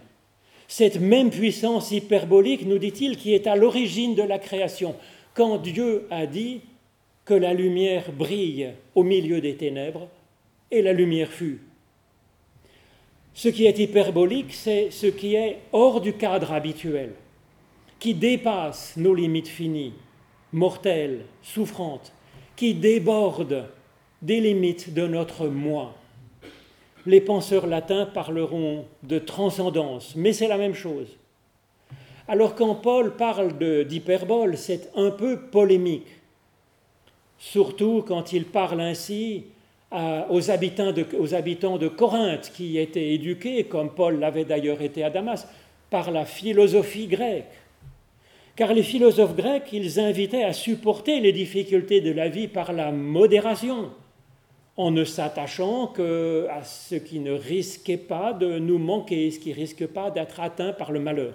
Cette 0.67 0.99
même 0.99 1.29
puissance 1.29 1.91
hyperbolique, 1.91 2.65
nous 2.65 2.77
dit-il, 2.77 3.17
qui 3.17 3.33
est 3.33 3.47
à 3.47 3.55
l'origine 3.55 4.15
de 4.15 4.23
la 4.23 4.37
création. 4.37 4.95
Quand 5.33 5.57
Dieu 5.57 6.07
a 6.11 6.25
dit 6.25 6.61
que 7.25 7.33
la 7.33 7.53
lumière 7.53 8.11
brille 8.11 8.73
au 8.95 9.03
milieu 9.03 9.41
des 9.41 9.55
ténèbres, 9.55 10.07
et 10.69 10.81
la 10.81 10.93
lumière 10.93 11.31
fut. 11.31 11.61
Ce 13.33 13.47
qui 13.47 13.65
est 13.65 13.79
hyperbolique, 13.79 14.53
c'est 14.53 14.91
ce 14.91 15.07
qui 15.07 15.35
est 15.35 15.59
hors 15.71 16.01
du 16.01 16.13
cadre 16.13 16.51
habituel, 16.51 17.13
qui 17.99 18.13
dépasse 18.13 18.97
nos 18.97 19.13
limites 19.13 19.47
finies, 19.47 19.93
mortelles, 20.51 21.21
souffrantes, 21.41 22.11
qui 22.55 22.73
déborde 22.73 23.69
des 24.21 24.39
limites 24.39 24.93
de 24.93 25.07
notre 25.07 25.47
moi. 25.47 25.93
Les 27.05 27.21
penseurs 27.21 27.67
latins 27.67 28.05
parleront 28.05 28.85
de 29.03 29.19
transcendance, 29.19 30.15
mais 30.15 30.33
c'est 30.33 30.47
la 30.47 30.57
même 30.57 30.73
chose. 30.73 31.07
Alors 32.27 32.55
quand 32.55 32.75
Paul 32.75 33.15
parle 33.15 33.57
d'hyperbole, 33.85 34.57
c'est 34.57 34.89
un 34.95 35.11
peu 35.11 35.39
polémique, 35.39 36.07
surtout 37.37 38.03
quand 38.05 38.33
il 38.33 38.45
parle 38.45 38.81
ainsi 38.81 39.45
aux, 39.91 40.51
habitants 40.51 40.91
de, 40.91 41.87
Corinthe, 41.87 42.51
qui 42.53 42.77
étaient 42.77 43.13
éduqués, 43.13 43.63
comme 43.63 43.91
Paul 43.91 44.19
l'avait 44.19 44.43
d'ailleurs 44.43 44.81
été 44.81 45.03
à 45.03 45.09
Damas, 45.09 45.47
par 45.89 46.11
la 46.11 46.25
philosophie 46.25 47.07
grecque. 47.07 47.45
Car 48.57 48.73
les 48.73 48.83
philosophes 48.83 49.35
grecs, 49.35 49.71
ils 49.71 49.99
invitaient 49.99 50.43
à 50.43 50.51
supporter 50.51 51.19
les 51.21 51.31
difficultés 51.31 52.01
de 52.01 52.11
la 52.11 52.27
vie 52.27 52.47
par 52.47 52.73
la 52.73 52.91
modération, 52.91 53.91
en 54.77 54.91
ne 54.91 55.03
s'attachant 55.03 55.87
qu'à 55.87 56.63
ce 56.63 56.95
qui 56.95 57.19
ne 57.19 57.31
risquait 57.31 57.97
pas 57.97 58.33
de 58.33 58.59
nous 58.59 58.77
manquer, 58.77 59.31
ce 59.31 59.39
qui 59.39 59.51
risque 59.51 59.87
pas 59.87 60.11
d'être 60.11 60.39
atteint 60.39 60.71
par 60.71 60.91
le 60.91 60.99
malheur. 60.99 61.33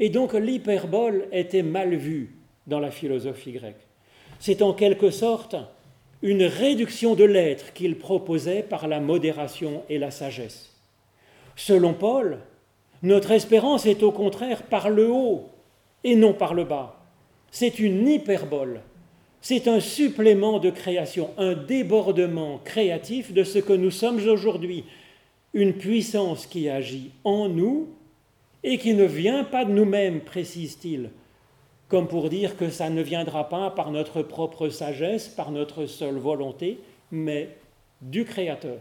Et 0.00 0.08
donc 0.08 0.34
l'hyperbole 0.34 1.28
était 1.30 1.62
mal 1.62 1.94
vue 1.94 2.34
dans 2.66 2.80
la 2.80 2.90
philosophie 2.90 3.52
grecque. 3.52 3.86
C'est 4.40 4.60
en 4.60 4.72
quelque 4.72 5.10
sorte 5.10 5.54
une 6.20 6.42
réduction 6.42 7.14
de 7.14 7.24
l'être 7.24 7.72
qu'il 7.72 7.96
proposait 7.96 8.62
par 8.62 8.88
la 8.88 8.98
modération 8.98 9.84
et 9.88 9.98
la 9.98 10.10
sagesse. 10.10 10.72
Selon 11.54 11.94
Paul, 11.94 12.38
notre 13.02 13.30
espérance 13.30 13.86
est 13.86 14.02
au 14.02 14.10
contraire 14.10 14.64
par 14.64 14.90
le 14.90 15.08
haut 15.08 15.48
et 16.02 16.16
non 16.16 16.32
par 16.32 16.54
le 16.54 16.64
bas. 16.64 17.00
C'est 17.50 17.78
une 17.78 18.08
hyperbole, 18.08 18.80
c'est 19.42 19.66
un 19.66 19.80
supplément 19.80 20.60
de 20.60 20.70
création, 20.70 21.30
un 21.36 21.54
débordement 21.54 22.60
créatif 22.64 23.32
de 23.32 23.42
ce 23.42 23.58
que 23.58 23.72
nous 23.72 23.90
sommes 23.90 24.26
aujourd'hui, 24.28 24.84
une 25.52 25.74
puissance 25.74 26.46
qui 26.46 26.68
agit 26.68 27.10
en 27.24 27.48
nous 27.48 27.88
et 28.62 28.78
qui 28.78 28.94
ne 28.94 29.04
vient 29.04 29.42
pas 29.42 29.64
de 29.64 29.72
nous-mêmes, 29.72 30.20
précise-t-il, 30.20 31.10
comme 31.88 32.06
pour 32.06 32.30
dire 32.30 32.56
que 32.56 32.70
ça 32.70 32.88
ne 32.88 33.02
viendra 33.02 33.48
pas 33.48 33.70
par 33.70 33.90
notre 33.90 34.22
propre 34.22 34.68
sagesse, 34.68 35.28
par 35.28 35.50
notre 35.50 35.86
seule 35.86 36.18
volonté, 36.18 36.78
mais 37.10 37.48
du 38.00 38.24
Créateur. 38.24 38.78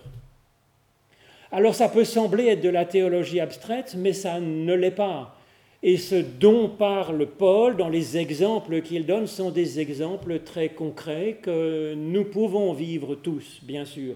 Alors 1.52 1.74
ça 1.74 1.89
peut 1.89 2.06
sembler 2.06 2.45
être 2.45 2.62
de 2.62 2.69
la 2.69 2.86
théologie 2.86 3.39
abstraite, 3.39 3.95
mais 3.97 4.13
ça 4.13 4.39
ne 4.39 4.74
l'est 4.74 4.91
pas. 4.91 5.36
Et 5.84 5.98
ce 5.98 6.15
dont 6.15 6.70
parle 6.70 7.26
Paul 7.26 7.76
dans 7.76 7.89
les 7.89 8.17
exemples 8.17 8.82
qu'il 8.82 9.06
donne 9.06 9.28
sont 9.28 9.50
des 9.50 9.80
exemples 9.80 10.39
très 10.39 10.70
concrets 10.70 11.39
que 11.41 11.96
nous 11.96 12.24
pouvons 12.24 12.72
vivre 12.74 13.15
tous, 13.15 13.60
bien 13.63 13.86
sûr. 13.86 14.15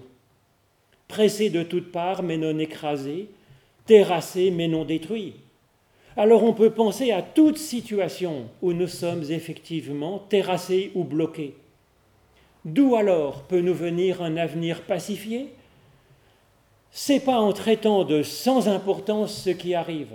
Pressés 1.08 1.50
de 1.50 1.62
toutes 1.62 1.90
parts, 1.90 2.22
mais 2.22 2.36
non 2.36 2.58
écrasés, 2.58 3.28
terrassés, 3.84 4.50
mais 4.50 4.68
non 4.68 4.84
détruits 4.84 5.34
alors 6.16 6.44
on 6.44 6.54
peut 6.54 6.70
penser 6.70 7.12
à 7.12 7.20
toute 7.20 7.58
situation 7.58 8.48
où 8.62 8.72
nous 8.72 8.86
sommes 8.86 9.24
effectivement 9.30 10.18
terrassés 10.18 10.90
ou 10.94 11.04
bloqués. 11.04 11.54
D'où 12.64 12.96
alors 12.96 13.42
peut 13.42 13.60
nous 13.60 13.74
venir 13.74 14.22
un 14.22 14.36
avenir 14.38 14.82
pacifié? 14.82 15.52
C'est 16.90 17.20
pas 17.20 17.38
en 17.38 17.52
traitant 17.52 18.04
de 18.04 18.22
sans 18.22 18.66
importance 18.66 19.42
ce 19.42 19.50
qui 19.50 19.74
arrive. 19.74 20.14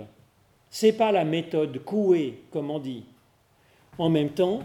C'est 0.72 0.94
pas 0.94 1.12
la 1.12 1.24
méthode 1.24 1.84
couée, 1.84 2.40
comme 2.50 2.70
on 2.70 2.80
dit. 2.80 3.04
En 3.98 4.08
même 4.08 4.30
temps, 4.30 4.64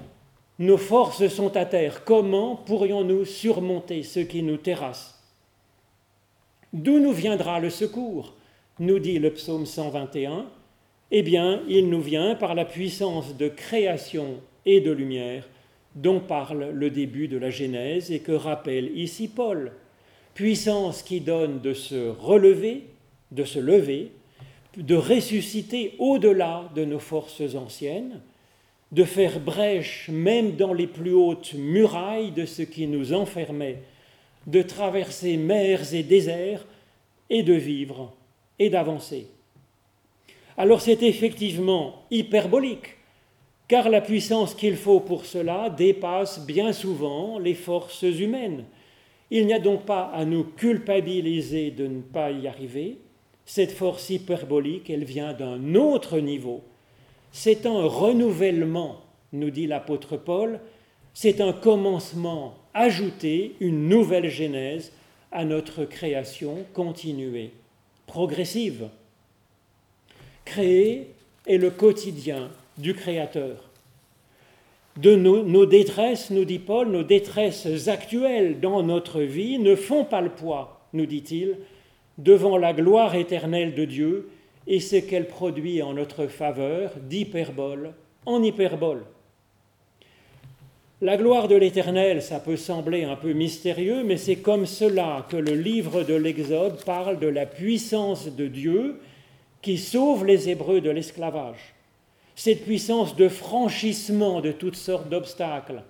nos 0.58 0.78
forces 0.78 1.28
sont 1.28 1.56
à 1.56 1.66
terre. 1.66 2.04
Comment 2.04 2.56
pourrions-nous 2.56 3.26
surmonter 3.26 4.02
ce 4.02 4.22
qui 4.22 4.42
nous 4.42 4.58
terrasse? 4.58 5.22
D'où 6.74 7.00
nous 7.00 7.12
viendra 7.12 7.60
le 7.60 7.70
secours? 7.70 8.34
Nous 8.80 8.98
dit 8.98 9.20
le 9.20 9.32
psaume 9.32 9.68
121 9.68 10.48
eh 11.10 11.22
bien, 11.24 11.62
il 11.70 11.90
nous 11.90 12.02
vient 12.02 12.36
par 12.36 12.54
la 12.54 12.66
puissance 12.66 13.38
de 13.38 13.48
création 13.48 14.42
et 14.66 14.82
de 14.82 14.92
lumière 14.92 15.48
dont 15.96 16.20
parle 16.20 16.72
le 16.72 16.90
début 16.90 17.28
de 17.28 17.38
la 17.38 17.50
Genèse 17.50 18.12
et 18.12 18.20
que 18.20 18.34
rappelle 18.34 18.92
ici 18.98 19.30
Paul. 19.30 19.72
Puissance 20.34 21.02
qui 21.02 21.22
donne 21.22 21.62
de 21.62 21.74
se 21.74 22.10
relever, 22.10 22.84
de 23.32 23.46
se 23.46 23.58
lever, 23.58 24.12
de 24.78 24.96
ressusciter 24.96 25.96
au-delà 26.00 26.70
de 26.76 26.86
nos 26.86 27.00
forces 27.00 27.56
anciennes, 27.56 28.22
de 28.92 29.04
faire 29.04 29.40
brèche 29.40 30.10
même 30.10 30.56
dans 30.56 30.74
les 30.74 30.88
plus 30.88 31.14
hautes 31.14 31.54
murailles 31.56 32.32
de 32.32 32.46
ce 32.46 32.62
qui 32.62 32.88
nous 32.88 33.14
enfermait, 33.14 33.82
de 34.46 34.62
traverser 34.62 35.36
mers 35.36 35.94
et 35.94 36.04
déserts 36.04 36.66
et 37.30 37.44
de 37.44 37.54
vivre 37.54 38.14
et 38.60 38.70
d'avancer 38.70 39.28
alors 40.58 40.82
c'est 40.82 41.04
effectivement 41.04 42.04
hyperbolique, 42.10 42.98
car 43.68 43.90
la 43.90 44.02
puissance 44.02 44.56
qu'il 44.56 44.76
faut 44.76 45.00
pour 45.00 45.26
cela 45.26 45.70
dépasse 45.70 46.46
bien 46.46 46.74
souvent 46.74 47.38
les 47.38 47.54
forces 47.54 48.02
humaines. 48.02 48.66
Il 49.30 49.46
n'y 49.46 49.54
a 49.54 49.60
donc 49.60 49.86
pas 49.86 50.06
à 50.06 50.26
nous 50.26 50.44
culpabiliser 50.44 51.70
de 51.70 51.86
ne 51.86 52.02
pas 52.02 52.32
y 52.32 52.48
arriver. 52.48 52.98
Cette 53.50 53.72
force 53.72 54.10
hyperbolique, 54.10 54.90
elle 54.90 55.06
vient 55.06 55.32
d'un 55.32 55.74
autre 55.74 56.20
niveau. 56.20 56.64
C'est 57.32 57.66
un 57.66 57.86
renouvellement, 57.86 59.00
nous 59.32 59.52
dit 59.52 59.68
l'apôtre 59.68 60.18
Paul, 60.18 60.60
c'est 61.14 61.40
un 61.40 61.54
commencement 61.54 62.56
ajouté, 62.74 63.56
une 63.62 63.88
nouvelle 63.88 64.30
genèse 64.30 64.92
à 65.32 65.46
notre 65.46 65.86
création 65.86 66.66
continuée, 66.74 67.52
progressive. 68.06 68.90
Créer 70.44 71.14
est 71.46 71.58
le 71.58 71.72
quotidien 71.72 72.50
du 72.78 72.94
Créateur. 72.94 73.64
De 74.98 75.16
nos, 75.16 75.44
nos, 75.44 75.66
détresses, 75.66 76.32
nous 76.32 76.44
dit 76.44 76.60
Paul, 76.60 76.90
nos 76.90 77.04
détresses 77.04 77.88
actuelles 77.88 78.60
dans 78.60 78.84
notre 78.84 79.22
vie 79.22 79.58
ne 79.58 79.76
font 79.76 80.04
pas 80.04 80.22
le 80.22 80.32
poids, 80.32 80.82
nous 80.92 81.06
dit-il, 81.06 81.56
devant 82.18 82.58
la 82.58 82.74
gloire 82.74 83.16
éternelle 83.16 83.76
de 83.76 83.86
Dieu 83.86 84.30
et 84.68 84.80
ce 84.80 84.98
qu'elle 84.98 85.28
produit 85.28 85.82
en 85.82 85.94
notre 85.94 86.28
faveur 86.28 86.92
d'hyperbole 86.98 87.94
en 88.26 88.44
hyperbole. 88.44 89.04
La 91.02 91.16
gloire 91.16 91.48
de 91.48 91.56
l'Éternel, 91.56 92.24
ça 92.24 92.40
peut 92.40 92.58
sembler 92.58 93.04
un 93.04 93.16
peu 93.16 93.34
mystérieux, 93.34 94.04
mais 94.04 94.18
c'est 94.18 94.38
comme 94.38 94.66
cela 94.66 95.28
que 95.30 95.38
le 95.38 95.54
livre 95.54 96.04
de 96.04 96.16
l'Exode 96.16 96.84
parle 96.84 97.20
de 97.20 97.28
la 97.28 97.46
puissance 97.46 98.28
de 98.28 98.48
Dieu 98.48 99.00
qui 99.62 99.78
sauve 99.78 100.26
les 100.26 100.50
Hébreux 100.50 100.82
de 100.82 100.90
l'esclavage. 100.90 101.76
Cette 102.36 102.66
puissance 102.66 103.16
de 103.16 103.30
franchissement 103.30 104.42
de 104.42 104.52
toutes 104.52 104.76
sortes 104.76 105.10
d'obstacles, 105.10 105.84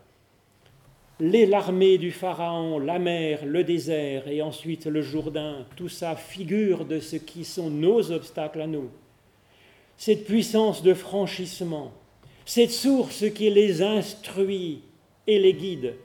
l'armée 1.20 1.98
du 1.98 2.12
Pharaon, 2.12 2.80
la 2.80 3.00
mer, 3.00 3.46
le 3.46 3.64
désert 3.64 4.28
et 4.28 4.42
ensuite 4.42 4.86
le 4.86 5.02
Jourdain, 5.02 5.66
tout 5.76 5.90
ça 5.90 6.16
figure 6.16 6.86
de 6.86 7.00
ce 7.00 7.16
qui 7.16 7.44
sont 7.44 7.70
nos 7.70 8.12
obstacles 8.12 8.62
à 8.62 8.68
nous. 8.68 8.90
Cette 9.98 10.26
puissance 10.26 10.84
de 10.84 10.94
franchissement, 10.94 11.92
cette 12.46 12.72
source 12.72 13.26
qui 13.32 13.50
les 13.50 13.82
instruit 13.82 14.82
et 15.26 15.40
les 15.40 15.54
guide, 15.54 15.96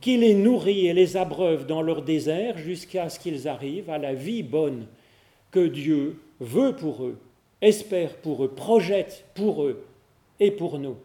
qui 0.00 0.16
les 0.16 0.34
nourrit 0.34 0.86
et 0.86 0.94
les 0.94 1.16
abreuve 1.16 1.66
dans 1.66 1.82
leur 1.82 2.02
désert 2.02 2.58
jusqu'à 2.58 3.08
ce 3.08 3.20
qu'ils 3.20 3.46
arrivent 3.48 3.90
à 3.90 3.98
la 3.98 4.14
vie 4.14 4.42
bonne 4.42 4.86
que 5.50 5.66
Dieu 5.66 6.18
veut 6.40 6.74
pour 6.74 7.04
eux, 7.04 7.18
espère 7.60 8.16
pour 8.16 8.44
eux, 8.44 8.50
projette 8.50 9.24
pour 9.34 9.64
eux 9.64 9.84
et 10.40 10.50
pour 10.50 10.78
nous. 10.78 10.96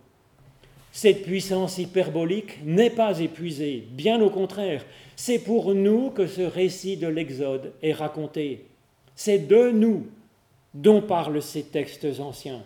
Cette 0.92 1.24
puissance 1.24 1.78
hyperbolique 1.78 2.64
n'est 2.66 2.90
pas 2.90 3.20
épuisée, 3.20 3.88
bien 3.92 4.22
au 4.22 4.30
contraire, 4.30 4.84
c'est 5.16 5.40
pour 5.40 5.76
nous 5.76 6.10
que 6.10 6.26
ce 6.26 6.42
récit 6.42 6.98
de 6.98 7.08
l'Exode 7.08 7.74
est 7.84 7.94
raconté. 7.94 8.66
C'est 9.16 9.48
de 9.48 9.70
nous 9.70 10.08
dont 10.74 11.02
parlent 11.02 11.42
ces 11.42 11.64
textes 11.64 12.08
anciens. 12.20 12.64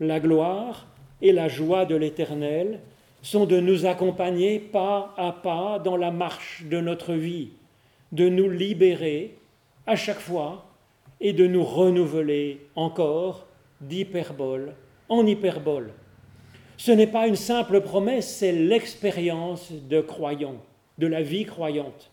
La 0.00 0.20
gloire 0.20 0.86
et 1.22 1.32
la 1.32 1.48
joie 1.48 1.86
de 1.86 1.96
l'Éternel 1.96 2.80
sont 3.22 3.46
de 3.46 3.60
nous 3.60 3.86
accompagner 3.86 4.58
pas 4.58 5.14
à 5.16 5.32
pas 5.32 5.78
dans 5.78 5.96
la 5.96 6.10
marche 6.10 6.64
de 6.64 6.80
notre 6.80 7.14
vie, 7.14 7.48
de 8.12 8.28
nous 8.28 8.50
libérer 8.50 9.36
à 9.86 9.96
chaque 9.96 10.20
fois 10.20 10.66
et 11.20 11.32
de 11.32 11.46
nous 11.46 11.64
renouveler 11.64 12.60
encore 12.76 13.46
d'hyperbole 13.80 14.74
en 15.08 15.26
hyperbole. 15.26 15.92
Ce 16.76 16.92
n'est 16.92 17.06
pas 17.06 17.26
une 17.26 17.36
simple 17.36 17.80
promesse, 17.80 18.28
c'est 18.28 18.52
l'expérience 18.52 19.72
de 19.72 20.00
croyant, 20.00 20.56
de 20.98 21.06
la 21.06 21.22
vie 21.22 21.44
croyante. 21.44 22.10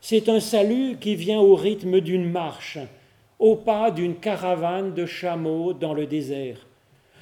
C'est 0.00 0.28
un 0.28 0.40
salut 0.40 0.96
qui 1.00 1.14
vient 1.14 1.40
au 1.40 1.54
rythme 1.54 2.00
d'une 2.00 2.30
marche, 2.30 2.78
au 3.38 3.56
pas 3.56 3.90
d'une 3.90 4.16
caravane 4.16 4.94
de 4.94 5.06
chameaux 5.06 5.72
dans 5.72 5.94
le 5.94 6.06
désert. 6.06 6.66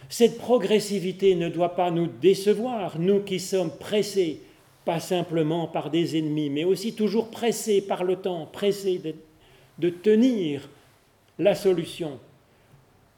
Cette 0.09 0.39
progressivité 0.39 1.35
ne 1.35 1.49
doit 1.49 1.75
pas 1.75 1.91
nous 1.91 2.07
décevoir, 2.07 2.99
nous 2.99 3.21
qui 3.21 3.39
sommes 3.39 3.71
pressés, 3.71 4.41
pas 4.85 5.01
simplement 5.01 5.67
par 5.67 5.91
des 5.91 6.19
ennemis, 6.19 6.51
mais 6.51 6.65
aussi 6.65 6.95
toujours 6.95 7.31
pressés 7.31 7.81
par 7.81 8.03
le 8.05 8.17
temps, 8.17 8.49
pressés 8.51 8.99
de, 8.99 9.15
de 9.79 9.91
tenir 9.91 10.69
la 11.39 11.55
solution. 11.55 12.19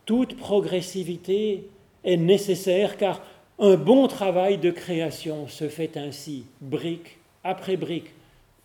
Toute 0.04 0.36
progressivité 0.36 1.68
est 2.04 2.16
nécessaire 2.16 2.96
car 2.96 3.22
un 3.58 3.76
bon 3.76 4.08
travail 4.08 4.58
de 4.58 4.70
création 4.70 5.48
se 5.48 5.68
fait 5.68 5.96
ainsi, 5.96 6.44
brique 6.60 7.18
après 7.44 7.76
brique, 7.76 8.10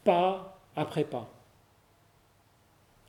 pas 0.03 0.57
après 0.75 1.03
pas. 1.03 1.29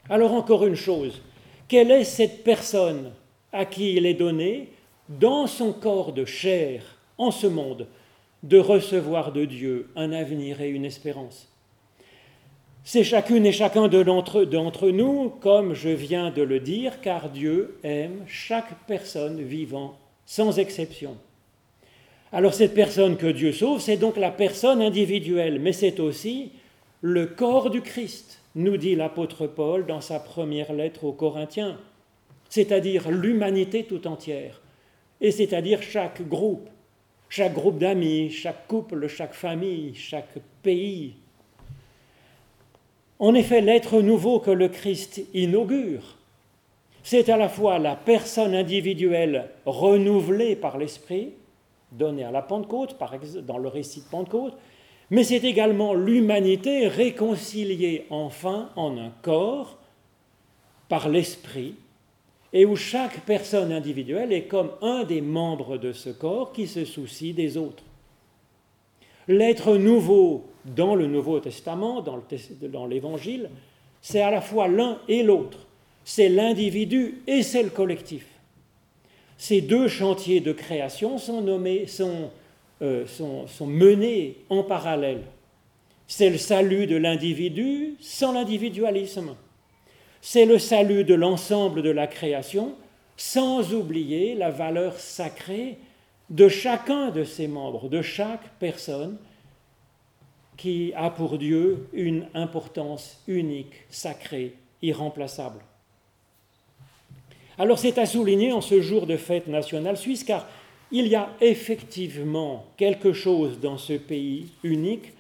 Alors 0.08 0.34
encore 0.34 0.66
une 0.66 0.76
chose, 0.76 1.22
quelle 1.68 1.90
est 1.90 2.04
cette 2.04 2.42
personne 2.42 3.12
à 3.52 3.64
qui 3.64 3.94
il 3.94 4.06
est 4.06 4.14
donné, 4.14 4.68
dans 5.08 5.46
son 5.46 5.72
corps 5.72 6.12
de 6.12 6.24
chair, 6.24 6.82
en 7.18 7.30
ce 7.30 7.46
monde, 7.46 7.86
de 8.42 8.58
recevoir 8.58 9.32
de 9.32 9.44
Dieu 9.44 9.90
un 9.96 10.12
avenir 10.12 10.60
et 10.60 10.70
une 10.70 10.84
espérance? 10.84 11.48
C'est 12.82 13.04
chacune 13.04 13.46
et 13.46 13.52
chacun 13.52 13.88
d'entre 13.88 14.90
nous, 14.90 15.30
comme 15.40 15.74
je 15.74 15.90
viens 15.90 16.30
de 16.30 16.42
le 16.42 16.60
dire, 16.60 17.00
car 17.00 17.28
Dieu 17.28 17.78
aime 17.82 18.24
chaque 18.26 18.86
personne 18.86 19.42
vivant, 19.42 19.96
sans 20.26 20.58
exception. 20.58 21.16
Alors 22.32 22.54
cette 22.54 22.74
personne 22.74 23.16
que 23.16 23.26
Dieu 23.26 23.52
sauve, 23.52 23.80
c'est 23.80 23.96
donc 23.96 24.16
la 24.16 24.30
personne 24.30 24.80
individuelle, 24.80 25.58
mais 25.58 25.72
c'est 25.72 25.98
aussi 25.98 26.52
le 27.00 27.26
corps 27.26 27.70
du 27.70 27.80
Christ, 27.82 28.40
nous 28.54 28.76
dit 28.76 28.94
l'apôtre 28.94 29.48
Paul 29.48 29.84
dans 29.86 30.00
sa 30.00 30.20
première 30.20 30.72
lettre 30.72 31.04
aux 31.04 31.12
Corinthiens, 31.12 31.76
c'est-à-dire 32.48 33.10
l'humanité 33.10 33.82
tout 33.82 34.06
entière, 34.06 34.60
et 35.20 35.32
c'est-à-dire 35.32 35.82
chaque 35.82 36.26
groupe, 36.28 36.68
chaque 37.28 37.54
groupe 37.54 37.78
d'amis, 37.78 38.30
chaque 38.30 38.68
couple, 38.68 39.08
chaque 39.08 39.34
famille, 39.34 39.94
chaque 39.96 40.38
pays. 40.62 41.14
En 43.18 43.34
effet, 43.34 43.60
l'être 43.60 44.02
nouveau 44.02 44.38
que 44.38 44.52
le 44.52 44.68
Christ 44.68 45.22
inaugure, 45.34 46.16
c'est 47.02 47.28
à 47.28 47.36
la 47.36 47.48
fois 47.48 47.80
la 47.80 47.96
personne 47.96 48.54
individuelle 48.54 49.48
renouvelée 49.64 50.54
par 50.54 50.78
l'Esprit, 50.78 51.32
donné 51.92 52.24
à 52.24 52.30
la 52.30 52.42
Pentecôte, 52.42 52.98
par 52.98 53.14
exemple, 53.14 53.44
dans 53.44 53.58
le 53.58 53.68
récit 53.68 54.00
de 54.00 54.06
Pentecôte, 54.06 54.54
mais 55.10 55.24
c'est 55.24 55.44
également 55.44 55.94
l'humanité 55.94 56.86
réconciliée 56.86 58.06
enfin 58.10 58.70
en 58.76 58.96
un 58.96 59.10
corps 59.22 59.78
par 60.88 61.08
l'esprit, 61.08 61.74
et 62.52 62.64
où 62.64 62.74
chaque 62.74 63.20
personne 63.20 63.72
individuelle 63.72 64.32
est 64.32 64.44
comme 64.44 64.72
un 64.82 65.04
des 65.04 65.20
membres 65.20 65.78
de 65.78 65.92
ce 65.92 66.10
corps 66.10 66.52
qui 66.52 66.66
se 66.66 66.84
soucie 66.84 67.32
des 67.32 67.56
autres. 67.56 67.84
L'être 69.28 69.76
nouveau 69.76 70.46
dans 70.64 70.96
le 70.96 71.06
Nouveau 71.06 71.38
Testament, 71.38 72.02
dans 72.02 72.86
l'Évangile, 72.86 73.50
c'est 74.02 74.20
à 74.20 74.30
la 74.30 74.40
fois 74.40 74.66
l'un 74.66 74.98
et 75.08 75.22
l'autre. 75.22 75.66
C'est 76.04 76.28
l'individu 76.28 77.22
et 77.26 77.42
c'est 77.42 77.62
le 77.62 77.70
collectif. 77.70 78.26
Ces 79.40 79.62
deux 79.62 79.88
chantiers 79.88 80.40
de 80.40 80.52
création 80.52 81.16
euh, 82.82 83.06
sont 83.06 83.66
menés 83.66 84.36
en 84.50 84.62
parallèle. 84.62 85.22
C'est 86.06 86.28
le 86.28 86.36
salut 86.36 86.86
de 86.86 86.96
l'individu 86.96 87.96
sans 88.00 88.32
l'individualisme. 88.32 89.34
C'est 90.20 90.44
le 90.44 90.58
salut 90.58 91.04
de 91.04 91.14
l'ensemble 91.14 91.80
de 91.80 91.88
la 91.88 92.06
création 92.06 92.74
sans 93.16 93.72
oublier 93.72 94.34
la 94.34 94.50
valeur 94.50 95.00
sacrée 95.00 95.78
de 96.28 96.50
chacun 96.50 97.08
de 97.08 97.24
ses 97.24 97.48
membres, 97.48 97.88
de 97.88 98.02
chaque 98.02 98.46
personne 98.58 99.16
qui 100.58 100.92
a 100.94 101.08
pour 101.08 101.38
Dieu 101.38 101.88
une 101.94 102.26
importance 102.34 103.22
unique, 103.26 103.86
sacrée, 103.88 104.52
irremplaçable. 104.82 105.60
Alors 107.60 107.78
c'est 107.78 107.98
à 107.98 108.06
souligner 108.06 108.54
en 108.54 108.62
ce 108.62 108.80
jour 108.80 109.06
de 109.06 109.18
fête 109.18 109.46
nationale 109.46 109.98
suisse, 109.98 110.24
car 110.24 110.48
il 110.90 111.08
y 111.08 111.14
a 111.14 111.28
effectivement 111.42 112.64
quelque 112.78 113.12
chose 113.12 113.60
dans 113.60 113.76
ce 113.76 113.92
pays 113.92 114.46
unique 114.64 115.12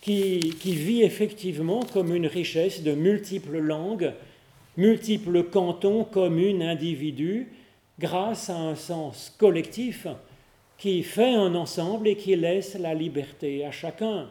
qui, 0.00 0.38
vit 0.62 1.02
effectivement 1.02 1.80
comme 1.92 2.14
une 2.14 2.28
richesse 2.28 2.84
de 2.84 2.92
multiples 2.92 3.58
langues, 3.58 4.12
multiples 4.76 5.42
cantons, 5.42 6.04
communes, 6.04 6.62
individus, 6.62 7.48
grâce 7.98 8.50
à 8.50 8.56
un 8.56 8.76
sens 8.76 9.34
collectif 9.36 10.06
qui 10.78 11.02
fait 11.02 11.34
un 11.34 11.56
ensemble 11.56 12.06
et 12.06 12.14
qui 12.14 12.36
laisse 12.36 12.78
la 12.78 12.94
liberté 12.94 13.64
à 13.64 13.72
chacun. 13.72 14.28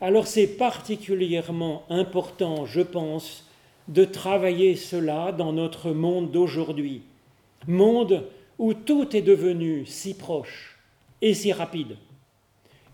Alors 0.00 0.26
c'est 0.26 0.46
particulièrement 0.46 1.82
important, 1.90 2.64
je 2.64 2.80
pense, 2.80 3.46
de 3.92 4.06
travailler 4.06 4.74
cela 4.74 5.32
dans 5.32 5.52
notre 5.52 5.90
monde 5.90 6.30
d'aujourd'hui, 6.30 7.02
monde 7.68 8.26
où 8.58 8.72
tout 8.72 9.14
est 9.14 9.22
devenu 9.22 9.84
si 9.84 10.14
proche 10.14 10.78
et 11.20 11.34
si 11.34 11.52
rapide. 11.52 11.96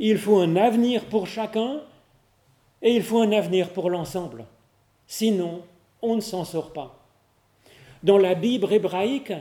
Il 0.00 0.18
faut 0.18 0.38
un 0.38 0.56
avenir 0.56 1.04
pour 1.04 1.28
chacun 1.28 1.82
et 2.82 2.96
il 2.96 3.02
faut 3.02 3.20
un 3.20 3.30
avenir 3.30 3.70
pour 3.70 3.90
l'ensemble. 3.90 4.44
Sinon, 5.06 5.62
on 6.02 6.16
ne 6.16 6.20
s'en 6.20 6.44
sort 6.44 6.72
pas. 6.72 6.98
Dans 8.02 8.18
la 8.18 8.34
Bible 8.34 8.72
hébraïque, 8.72 9.32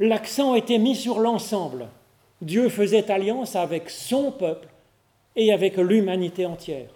l'accent 0.00 0.56
était 0.56 0.78
mis 0.78 0.96
sur 0.96 1.20
l'ensemble. 1.20 1.86
Dieu 2.42 2.68
faisait 2.68 3.10
alliance 3.10 3.54
avec 3.54 3.88
son 3.88 4.32
peuple 4.32 4.68
et 5.36 5.52
avec 5.52 5.76
l'humanité 5.76 6.44
entière. 6.44 6.90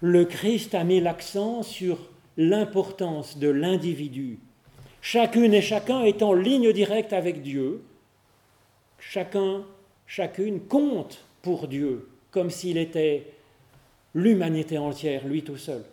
Le 0.00 0.24
Christ 0.24 0.74
a 0.74 0.82
mis 0.82 1.00
l'accent 1.00 1.62
sur 1.62 1.98
l'importance 2.40 3.36
de 3.36 3.48
l'individu. 3.50 4.38
Chacune 5.02 5.52
et 5.52 5.60
chacun 5.60 6.04
est 6.04 6.22
en 6.22 6.32
ligne 6.32 6.72
directe 6.72 7.12
avec 7.12 7.42
Dieu. 7.42 7.82
Chacun, 8.98 9.62
chacune 10.06 10.60
compte 10.60 11.22
pour 11.42 11.68
Dieu, 11.68 12.08
comme 12.30 12.48
s'il 12.48 12.78
était 12.78 13.26
l'humanité 14.14 14.78
entière, 14.78 15.26
lui 15.26 15.42
tout 15.42 15.58
seul. 15.58 15.84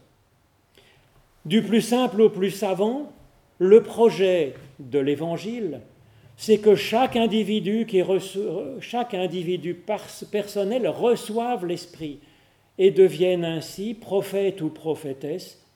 Du 1.44 1.62
plus 1.62 1.82
simple 1.82 2.22
au 2.22 2.30
plus 2.30 2.52
savant, 2.52 3.12
le 3.60 3.84
projet 3.84 4.54
de 4.80 5.00
l'Évangile, 5.00 5.82
c'est 6.38 6.60
que 6.60 6.76
chaque 6.76 7.18
individu, 7.18 7.86
qui 7.86 8.02
chaque 8.80 9.14
individu 9.14 9.84
personnel 10.32 10.88
reçoive 10.88 11.66
l'Esprit 11.66 12.20
et 12.78 12.92
devienne 12.92 13.44
ainsi 13.44 13.94
prophète 13.94 14.62
ou 14.62 14.70
prophétesse 14.70 15.67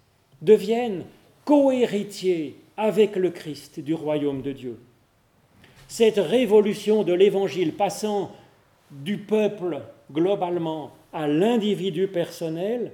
deviennent 0.41 1.05
cohéritiers 1.45 2.55
avec 2.77 3.15
le 3.15 3.29
Christ 3.29 3.79
du 3.79 3.93
royaume 3.93 4.41
de 4.41 4.51
Dieu. 4.51 4.79
Cette 5.87 6.17
révolution 6.17 7.03
de 7.03 7.13
l'Évangile 7.13 7.73
passant 7.73 8.31
du 8.91 9.17
peuple 9.17 9.81
globalement 10.11 10.91
à 11.13 11.27
l'individu 11.27 12.07
personnel, 12.07 12.91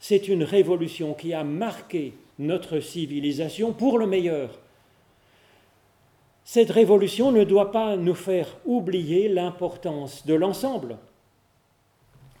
c'est 0.00 0.28
une 0.28 0.42
révolution 0.42 1.14
qui 1.14 1.32
a 1.32 1.44
marqué 1.44 2.14
notre 2.38 2.80
civilisation 2.80 3.72
pour 3.72 3.98
le 3.98 4.06
meilleur. 4.06 4.58
Cette 6.44 6.70
révolution 6.70 7.30
ne 7.30 7.44
doit 7.44 7.70
pas 7.70 7.96
nous 7.96 8.14
faire 8.14 8.48
oublier 8.66 9.28
l'importance 9.28 10.26
de 10.26 10.34
l'ensemble, 10.34 10.98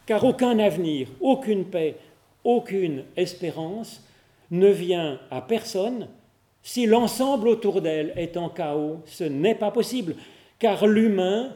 car 0.06 0.24
aucun 0.24 0.58
avenir, 0.58 1.08
aucune 1.20 1.64
paix, 1.64 1.96
aucune 2.42 3.04
espérance 3.16 4.02
ne 4.52 4.68
vient 4.68 5.18
à 5.30 5.40
personne 5.40 6.06
si 6.62 6.86
l'ensemble 6.86 7.48
autour 7.48 7.80
d'elle 7.80 8.12
est 8.16 8.36
en 8.36 8.48
chaos. 8.48 9.00
Ce 9.06 9.24
n'est 9.24 9.56
pas 9.56 9.72
possible, 9.72 10.14
car 10.60 10.86
l'humain 10.86 11.52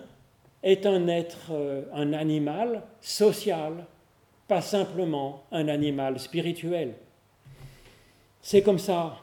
est 0.63 0.85
un 0.87 1.07
être, 1.07 1.53
euh, 1.53 1.83
un 1.93 2.13
animal 2.13 2.83
social, 3.01 3.85
pas 4.49 4.63
simplement 4.63 5.45
un 5.53 5.69
animal 5.69 6.19
spirituel. 6.19 6.95
C'est 8.41 8.63
comme 8.63 8.79
ça, 8.79 9.17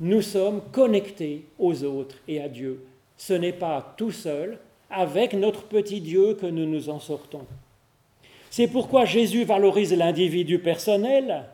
nous 0.00 0.22
sommes 0.22 0.62
connectés 0.72 1.44
aux 1.58 1.84
autres 1.84 2.16
et 2.28 2.40
à 2.40 2.48
Dieu. 2.48 2.84
Ce 3.16 3.32
n'est 3.32 3.52
pas 3.52 3.94
tout 3.96 4.12
seul, 4.12 4.58
avec 4.90 5.34
notre 5.34 5.64
petit 5.64 6.00
Dieu, 6.00 6.34
que 6.34 6.46
nous 6.46 6.66
nous 6.66 6.88
en 6.88 7.00
sortons. 7.00 7.46
C'est 8.48 8.68
pourquoi 8.68 9.04
Jésus 9.04 9.44
valorise 9.44 9.92
l'individu 9.92 10.58
personnel 10.60 11.44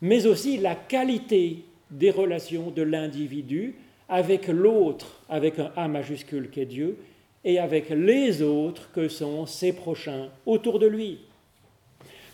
mais 0.00 0.26
aussi 0.26 0.58
la 0.58 0.74
qualité 0.74 1.64
des 1.90 2.10
relations 2.10 2.70
de 2.70 2.82
l'individu 2.82 3.74
avec 4.08 4.48
l'autre, 4.48 5.20
avec 5.28 5.58
un 5.58 5.72
A 5.76 5.88
majuscule 5.88 6.50
qui 6.50 6.60
est 6.60 6.66
Dieu, 6.66 6.98
et 7.44 7.58
avec 7.58 7.90
les 7.90 8.42
autres 8.42 8.90
que 8.92 9.08
sont 9.08 9.46
ses 9.46 9.72
prochains 9.72 10.28
autour 10.46 10.78
de 10.78 10.86
lui. 10.86 11.18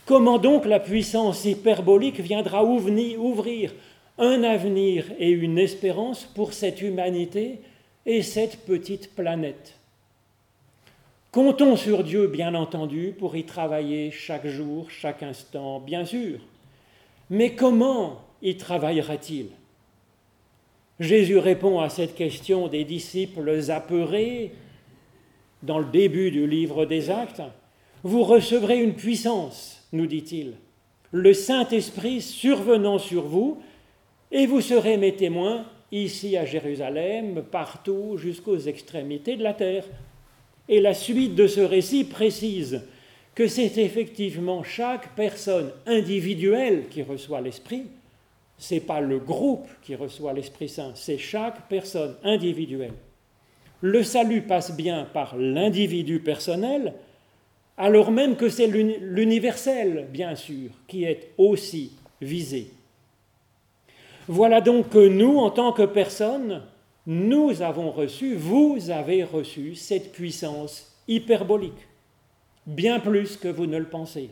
Comment 0.07 0.39
donc 0.39 0.65
la 0.65 0.81
puissance 0.81 1.45
hyperbolique 1.45 2.21
viendra 2.21 2.65
ouvrir 2.65 3.73
un 4.19 4.43
avenir 4.43 5.05
et 5.19 5.31
une 5.31 5.59
espérance 5.59 6.25
pour 6.25 6.53
cette 6.55 6.83
humanité 6.83 7.61
et 8.07 8.23
cette 8.23 8.65
petite 8.65 9.15
planète? 9.15 9.77
Comptons 11.31 11.77
sur 11.77 12.05
Dieu, 12.05 12.27
bien 12.27 12.55
entendu, 12.55 13.15
pour 13.19 13.37
y 13.37 13.45
travailler 13.45 14.11
chaque 14.11 14.47
jour, 14.47 14.91
chaque 14.91 15.23
instant, 15.23 15.81
bien 15.81 16.05
sûr. 16.05 16.41
Mais 17.33 17.55
comment 17.55 18.21
y 18.43 18.59
travaillera-t-il? 18.59 19.47
Jésus 21.01 21.39
répond 21.39 21.81
à 21.81 21.89
cette 21.89 22.15
question 22.15 22.69
des 22.69 22.85
disciples 22.85 23.71
apeurés 23.71 24.53
dans 25.63 25.79
le 25.79 25.87
début 25.87 26.31
du 26.31 26.47
livre 26.47 26.85
des 26.85 27.09
actes. 27.09 27.41
Vous 28.03 28.23
recevrez 28.23 28.83
une 28.83 28.93
puissance, 28.93 29.89
nous 29.95 30.07
dit-il, 30.07 30.57
le 31.11 31.33
Saint-Esprit 31.33 32.21
survenant 32.21 32.99
sur 32.99 33.23
vous, 33.23 33.63
et 34.31 34.45
vous 34.45 34.61
serez 34.61 34.99
mes 34.99 35.17
témoins 35.17 35.65
ici 35.91 36.37
à 36.37 36.45
Jérusalem, 36.45 37.45
partout 37.51 38.19
jusqu'aux 38.19 38.59
extrémités 38.59 39.37
de 39.37 39.43
la 39.43 39.55
terre. 39.55 39.87
Et 40.69 40.83
la 40.83 40.93
suite 40.93 41.35
de 41.35 41.47
ce 41.47 41.63
récit 41.63 42.05
précise 42.05 42.83
que 43.35 43.47
c'est 43.47 43.79
effectivement 43.79 44.63
chaque 44.63 45.15
personne 45.15 45.71
individuelle 45.87 46.85
qui 46.91 47.03
reçoit 47.03 47.41
l'Esprit, 47.41 47.85
ce 48.59 48.75
n'est 48.75 48.81
pas 48.81 49.01
le 49.01 49.19
groupe 49.19 49.69
qui 49.83 49.95
reçoit 49.95 50.33
l'Esprit 50.33 50.69
Saint, 50.69 50.93
c'est 50.95 51.19
chaque 51.19 51.69
personne 51.69 52.15
individuelle. 52.23 52.93
Le 53.81 54.03
salut 54.03 54.43
passe 54.43 54.77
bien 54.77 55.07
par 55.13 55.37
l'individu 55.37 56.21
personnel, 56.21 56.95
alors 57.77 58.13
même 58.13 58.37
que 58.37 58.49
c'est 58.49 58.69
l'universel, 58.69 60.07
bien 60.13 60.37
sûr, 60.37 60.71
qui 60.87 61.05
est 61.05 61.31
aussi 61.39 61.93
visé. 62.21 62.71
Voilà 64.29 64.61
donc 64.61 64.91
que 64.91 65.09
nous, 65.09 65.39
en 65.39 65.51
tant 65.51 65.73
que 65.73 65.83
personnes, 65.83 66.63
nous 67.07 67.63
avons 67.63 67.91
reçu, 67.91 68.37
vous 68.37 68.91
avez 68.91 69.25
reçu 69.25 69.75
cette 69.75 70.13
puissance 70.13 70.95
hyperbolique, 71.09 71.89
bien 72.67 73.01
plus 73.01 73.37
que 73.37 73.49
vous 73.49 73.67
ne 73.67 73.79
le 73.79 73.89
pensez. 73.89 74.31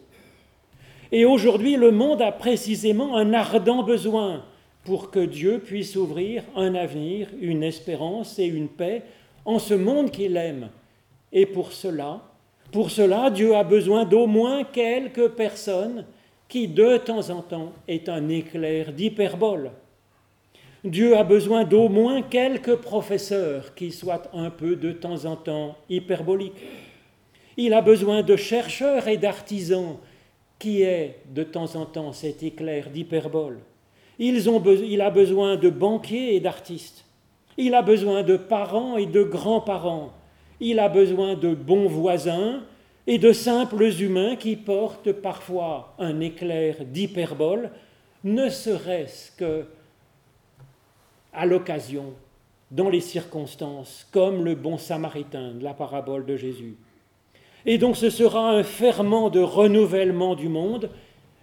Et 1.13 1.25
aujourd'hui, 1.25 1.77
le 1.77 1.91
monde 1.91 2.23
a 2.23 2.33
précisément 2.33 3.17
un 3.17 3.33
ardent 3.35 3.83
besoin 3.83 4.45
pour 4.85 5.11
que 5.11 5.21
Dieu 5.21 5.59
puisse 5.59 5.97
ouvrir 5.97 6.43
un 6.55 6.75
avenir, 6.75 7.29
une 7.41 7.63
espérance 7.63 8.39
et 8.39 8.47
une 8.47 8.69
paix 8.69 9.03
en 9.45 9.59
ce 9.59 9.75
monde 9.75 10.11
qu'il 10.11 10.37
aime. 10.37 10.71
Et 11.33 11.47
pour 11.47 11.73
cela, 11.73 12.23
pour 12.73 12.91
cela, 12.91 13.31
Dieu 13.31 13.57
a 13.57 13.65
besoin 13.65 14.05
d'au 14.05 14.27
moins 14.27 14.65
quelques 14.65 15.31
personnes 15.31 16.07
qui, 16.49 16.69
de 16.69 16.97
temps 16.99 17.31
en 17.31 17.43
temps, 17.43 17.73
est 17.89 18.09
un 18.09 18.29
éclair 18.29 18.93
d'hyperbole. 18.93 19.73
Dieu 20.85 21.17
a 21.17 21.25
besoin 21.25 21.65
d'au 21.65 21.89
moins 21.89 22.23
quelques 22.23 22.77
professeurs 22.77 23.75
qui 23.75 23.91
soient 23.91 24.23
un 24.33 24.51
peu 24.51 24.77
de 24.77 24.93
temps 24.93 25.25
en 25.27 25.37
temps 25.37 25.77
hyperboliques. 25.89 26.55
Il 27.63 27.75
a 27.75 27.83
besoin 27.83 28.23
de 28.23 28.37
chercheurs 28.37 29.07
et 29.07 29.19
d'artisans 29.19 29.99
qui 30.59 30.81
aient 30.81 31.19
de 31.29 31.43
temps 31.43 31.77
en 31.77 31.85
temps 31.85 32.15
cet 32.15 32.43
éclair 32.43 32.89
d'hyperbole. 32.89 33.59
il 34.19 35.01
a 35.03 35.11
besoin 35.11 35.57
de 35.57 35.69
banquiers 35.69 36.35
et 36.35 36.41
d'artistes. 36.41 37.05
Il 37.59 37.75
a 37.75 37.83
besoin 37.83 38.23
de 38.23 38.39
parents 38.39 38.97
et 38.97 39.05
de 39.05 39.23
grands-parents. 39.23 40.11
Il 40.59 40.79
a 40.79 40.89
besoin 40.89 41.35
de 41.35 41.53
bons 41.55 41.87
voisins 41.87 42.63
et 43.07 43.19
de 43.19 43.31
simples 43.31 43.93
humains 44.01 44.37
qui 44.37 44.57
portent 44.57 45.13
parfois 45.13 45.95
un 45.99 46.19
éclair 46.21 46.77
d'hyperbole, 46.87 47.73
ne 48.25 48.49
serait-ce 48.49 49.33
que 49.33 49.67
à 51.35 51.45
l'occasion, 51.45 52.15
dans 52.71 52.89
les 52.89 53.03
circonstances, 53.03 54.09
comme 54.13 54.47
le 54.47 54.55
bon 54.55 54.79
samaritain 54.79 55.53
de 55.53 55.63
la 55.63 55.75
parabole 55.75 56.25
de 56.25 56.39
Jésus. 56.39 56.79
Et 57.67 57.79
donc 57.79 57.97
ce 57.97 58.11
sera 58.11 58.51
un 58.51 58.63
ferment 58.63 59.31
de 59.31 59.41
renouvellement 59.41 60.35
du 60.35 60.49
monde, 60.49 60.91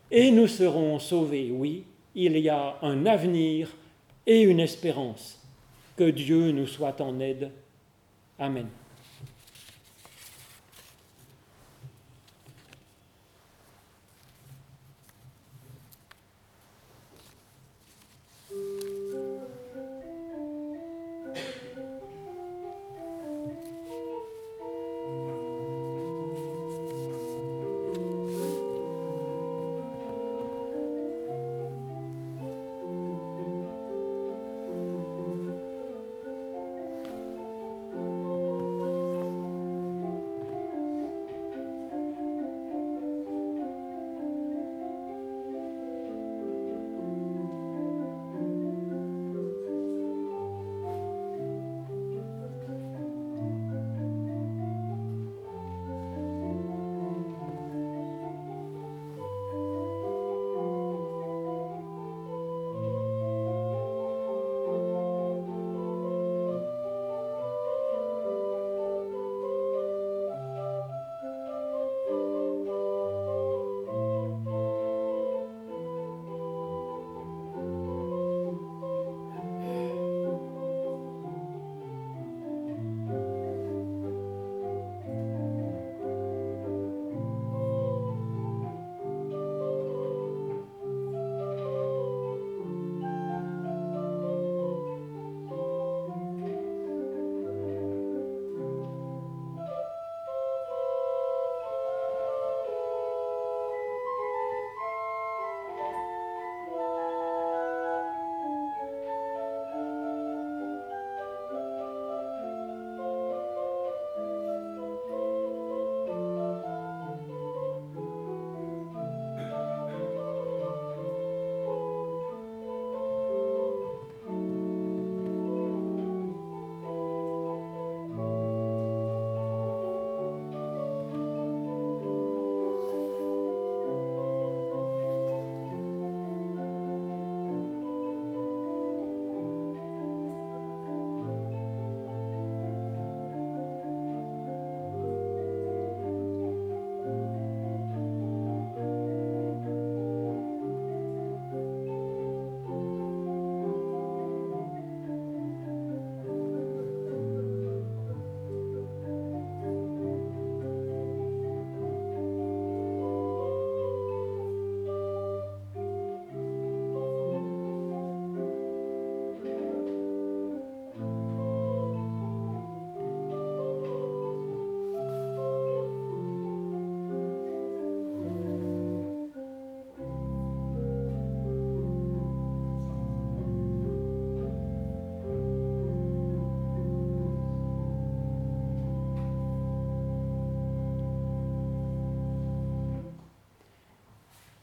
et 0.09 0.31
nous 0.31 0.47
serons 0.47 0.99
sauvés, 0.99 1.51
oui, 1.51 1.83
il 2.15 2.37
y 2.37 2.49
a 2.49 2.77
un 2.81 3.05
avenir 3.05 3.69
et 4.25 4.41
une 4.41 4.59
espérance. 4.59 5.39
Que 5.95 6.09
Dieu 6.09 6.51
nous 6.51 6.67
soit 6.67 7.01
en 7.01 7.19
aide. 7.19 7.51
Amen. 8.39 8.67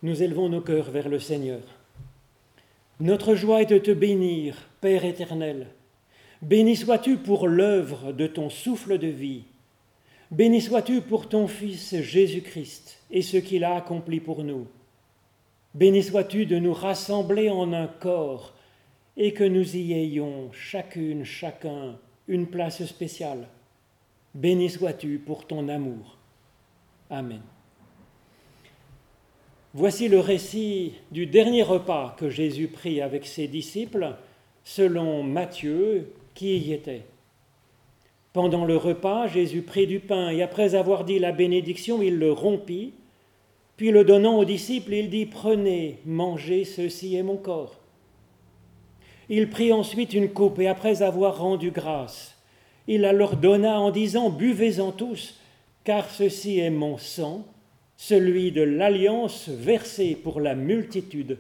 Nous 0.05 0.23
élevons 0.23 0.51
nos 0.51 0.61
cœurs 0.61 0.91
vers 0.91 1.09
le 1.09 1.19
Seigneur. 1.19 1.63
Notre 3.01 3.35
joie 3.35 3.63
est 3.63 3.71
de 3.71 3.79
te 3.79 3.91
bénir, 3.91 4.69
Père 4.83 5.07
éternel. 5.07 5.69
Béni 6.43 6.77
sois-tu 6.77 7.17
pour 7.17 7.49
l'œuvre 7.49 8.13
de 8.13 8.27
ton 8.27 8.51
souffle 8.51 8.99
de 8.99 9.07
vie. 9.07 9.45
Béni 10.31 10.61
sois-tu 10.61 11.01
pour 11.01 11.31
ton 11.31 11.49
Fils 11.49 11.99
Jésus-Christ 11.99 13.03
et 13.11 13.23
ce 13.23 13.39
qu'il 13.39 13.65
a 13.65 13.77
accompli 13.77 14.21
pour 14.21 14.45
nous. 14.45 14.67
Béni 15.73 16.03
sois-tu 16.03 16.45
de 16.45 16.59
nous 16.59 16.75
rassembler 16.75 17.49
en 17.49 17.73
un 17.73 17.87
corps 17.87 18.53
et 19.17 19.33
que 19.33 19.45
nous 19.45 19.75
y 19.75 19.95
ayons 19.95 20.53
chacune, 20.53 21.25
chacun, 21.25 21.97
une 22.29 22.49
place 22.49 22.85
spéciale. 22.85 23.49
Béni 24.35 24.69
sois-tu 24.69 25.19
pour 25.19 25.47
ton 25.47 25.67
amour. 25.71 26.19
Amen. 27.09 27.41
Voici 29.77 30.07
le 30.07 30.21
récit 30.21 30.93
du 31.11 31.27
dernier 31.27 31.65
repas 31.65 32.15
que 32.17 32.31
Jésus 32.31 32.69
prit 32.69 33.01
avec 33.01 33.27
ses 33.27 33.49
disciples, 33.49 34.15
selon 34.63 35.25
Matthieu, 35.25 36.13
qui 36.33 36.57
y 36.57 36.73
était. 36.73 37.03
Pendant 38.33 38.65
le 38.65 38.77
repas, 38.77 39.27
Jésus 39.27 39.63
prit 39.63 39.89
du 39.89 39.99
pain 39.99 40.31
et 40.31 40.43
après 40.43 40.77
avoir 40.77 41.05
dit 41.05 41.19
la 41.19 41.33
bénédiction, 41.33 42.03
il 42.03 42.21
le 42.21 42.31
rompit, 42.31 42.93
puis 43.77 43.91
le 43.91 44.05
donnant 44.05 44.39
aux 44.39 44.45
disciples, 44.45 44.95
il 44.95 45.11
dit, 45.11 45.27
Prenez, 45.27 45.99
mangez, 46.07 46.65
ceci 46.65 47.17
est 47.17 47.25
mon 47.25 47.37
corps. 47.37 47.81
Il 49.29 49.51
prit 49.51 49.73
ensuite 49.73 50.15
une 50.15 50.31
coupe 50.31 50.61
et 50.61 50.69
après 50.69 51.03
avoir 51.03 51.39
rendu 51.39 51.73
grâce, 51.73 52.37
il 52.87 53.01
la 53.01 53.13
leur 53.13 53.37
donna 53.37 53.81
en 53.81 53.91
disant, 53.91 54.31
Buvez-en 54.31 54.93
tous, 54.93 55.41
car 55.83 56.09
ceci 56.09 56.61
est 56.61 56.71
mon 56.71 56.97
sang 56.97 57.45
celui 57.97 58.53
de 58.53 58.63
l'alliance 58.63 59.49
versée 59.49 60.15
pour 60.15 60.41
la 60.41 60.55
multitude, 60.55 61.39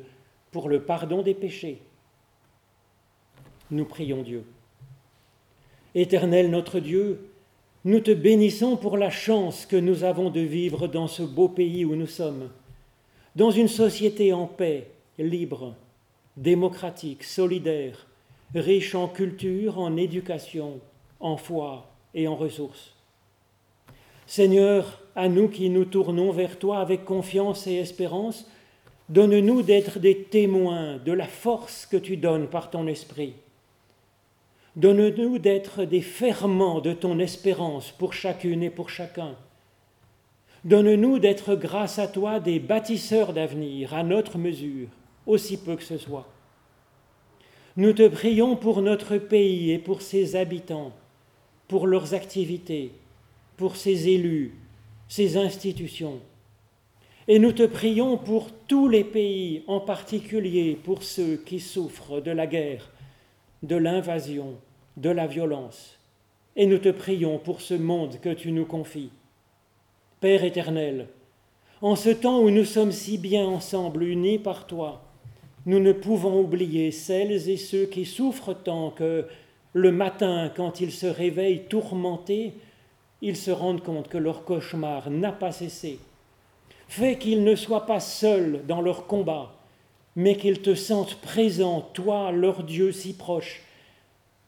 pour 0.50 0.68
le 0.68 0.82
pardon 0.82 1.22
des 1.22 1.34
péchés. 1.34 1.80
Nous 3.70 3.84
prions 3.84 4.22
Dieu. 4.22 4.44
Éternel 5.94 6.50
notre 6.50 6.80
Dieu, 6.80 7.30
nous 7.84 8.00
te 8.00 8.12
bénissons 8.12 8.76
pour 8.76 8.96
la 8.96 9.10
chance 9.10 9.66
que 9.66 9.76
nous 9.76 10.04
avons 10.04 10.30
de 10.30 10.40
vivre 10.40 10.86
dans 10.88 11.06
ce 11.06 11.22
beau 11.22 11.48
pays 11.48 11.84
où 11.84 11.94
nous 11.96 12.06
sommes, 12.06 12.50
dans 13.36 13.50
une 13.50 13.68
société 13.68 14.32
en 14.32 14.46
paix, 14.46 14.88
libre, 15.18 15.74
démocratique, 16.36 17.24
solidaire, 17.24 18.06
riche 18.54 18.94
en 18.94 19.08
culture, 19.08 19.78
en 19.78 19.96
éducation, 19.96 20.80
en 21.20 21.36
foi 21.36 21.90
et 22.14 22.26
en 22.26 22.36
ressources. 22.36 22.94
Seigneur, 24.26 25.03
à 25.16 25.28
nous 25.28 25.48
qui 25.48 25.70
nous 25.70 25.84
tournons 25.84 26.32
vers 26.32 26.58
toi 26.58 26.78
avec 26.78 27.04
confiance 27.04 27.66
et 27.66 27.74
espérance, 27.74 28.48
donne-nous 29.08 29.62
d'être 29.62 29.98
des 29.98 30.24
témoins 30.24 30.98
de 30.98 31.12
la 31.12 31.26
force 31.26 31.86
que 31.86 31.96
tu 31.96 32.16
donnes 32.16 32.48
par 32.48 32.70
ton 32.70 32.86
esprit. 32.86 33.34
Donne-nous 34.76 35.38
d'être 35.38 35.84
des 35.84 36.00
ferments 36.00 36.80
de 36.80 36.92
ton 36.92 37.18
espérance 37.18 37.92
pour 37.92 38.12
chacune 38.12 38.62
et 38.62 38.70
pour 38.70 38.90
chacun. 38.90 39.36
Donne-nous 40.64 41.18
d'être 41.18 41.54
grâce 41.54 41.98
à 41.98 42.08
toi 42.08 42.40
des 42.40 42.58
bâtisseurs 42.58 43.32
d'avenir 43.32 43.94
à 43.94 44.02
notre 44.02 44.38
mesure, 44.38 44.88
aussi 45.26 45.58
peu 45.58 45.76
que 45.76 45.82
ce 45.82 45.98
soit. 45.98 46.26
Nous 47.76 47.92
te 47.92 48.08
prions 48.08 48.56
pour 48.56 48.82
notre 48.82 49.18
pays 49.18 49.70
et 49.72 49.78
pour 49.78 50.00
ses 50.00 50.36
habitants, 50.36 50.92
pour 51.68 51.86
leurs 51.86 52.14
activités, 52.14 52.92
pour 53.56 53.76
ses 53.76 54.08
élus, 54.08 54.54
ses 55.14 55.36
institutions. 55.36 56.18
Et 57.28 57.38
nous 57.38 57.52
te 57.52 57.62
prions 57.62 58.16
pour 58.16 58.50
tous 58.66 58.88
les 58.88 59.04
pays, 59.04 59.62
en 59.68 59.78
particulier 59.78 60.76
pour 60.82 61.04
ceux 61.04 61.36
qui 61.36 61.60
souffrent 61.60 62.20
de 62.20 62.32
la 62.32 62.48
guerre, 62.48 62.90
de 63.62 63.76
l'invasion, 63.76 64.56
de 64.96 65.10
la 65.10 65.28
violence. 65.28 66.00
Et 66.56 66.66
nous 66.66 66.78
te 66.78 66.88
prions 66.88 67.38
pour 67.38 67.60
ce 67.60 67.74
monde 67.74 68.18
que 68.20 68.30
tu 68.30 68.50
nous 68.50 68.64
confies. 68.64 69.12
Père 70.18 70.42
éternel, 70.42 71.06
en 71.80 71.94
ce 71.94 72.10
temps 72.10 72.40
où 72.40 72.50
nous 72.50 72.64
sommes 72.64 72.90
si 72.90 73.16
bien 73.16 73.46
ensemble, 73.46 74.02
unis 74.02 74.40
par 74.40 74.66
toi, 74.66 75.04
nous 75.64 75.78
ne 75.78 75.92
pouvons 75.92 76.40
oublier 76.40 76.90
celles 76.90 77.48
et 77.48 77.56
ceux 77.56 77.86
qui 77.86 78.04
souffrent 78.04 78.54
tant 78.64 78.90
que 78.90 79.28
le 79.74 79.92
matin, 79.92 80.50
quand 80.56 80.80
ils 80.80 80.90
se 80.90 81.06
réveillent 81.06 81.68
tourmentés, 81.68 82.54
ils 83.26 83.36
se 83.38 83.50
rendent 83.50 83.82
compte 83.82 84.08
que 84.08 84.18
leur 84.18 84.44
cauchemar 84.44 85.08
n'a 85.08 85.32
pas 85.32 85.50
cessé. 85.50 85.98
Fais 86.88 87.16
qu'ils 87.16 87.42
ne 87.42 87.56
soient 87.56 87.86
pas 87.86 87.98
seuls 87.98 88.60
dans 88.68 88.82
leur 88.82 89.06
combat, 89.06 89.54
mais 90.14 90.36
qu'ils 90.36 90.60
te 90.60 90.74
sentent 90.74 91.14
présent, 91.22 91.80
toi, 91.94 92.32
leur 92.32 92.62
Dieu 92.62 92.92
si 92.92 93.14
proche, 93.14 93.62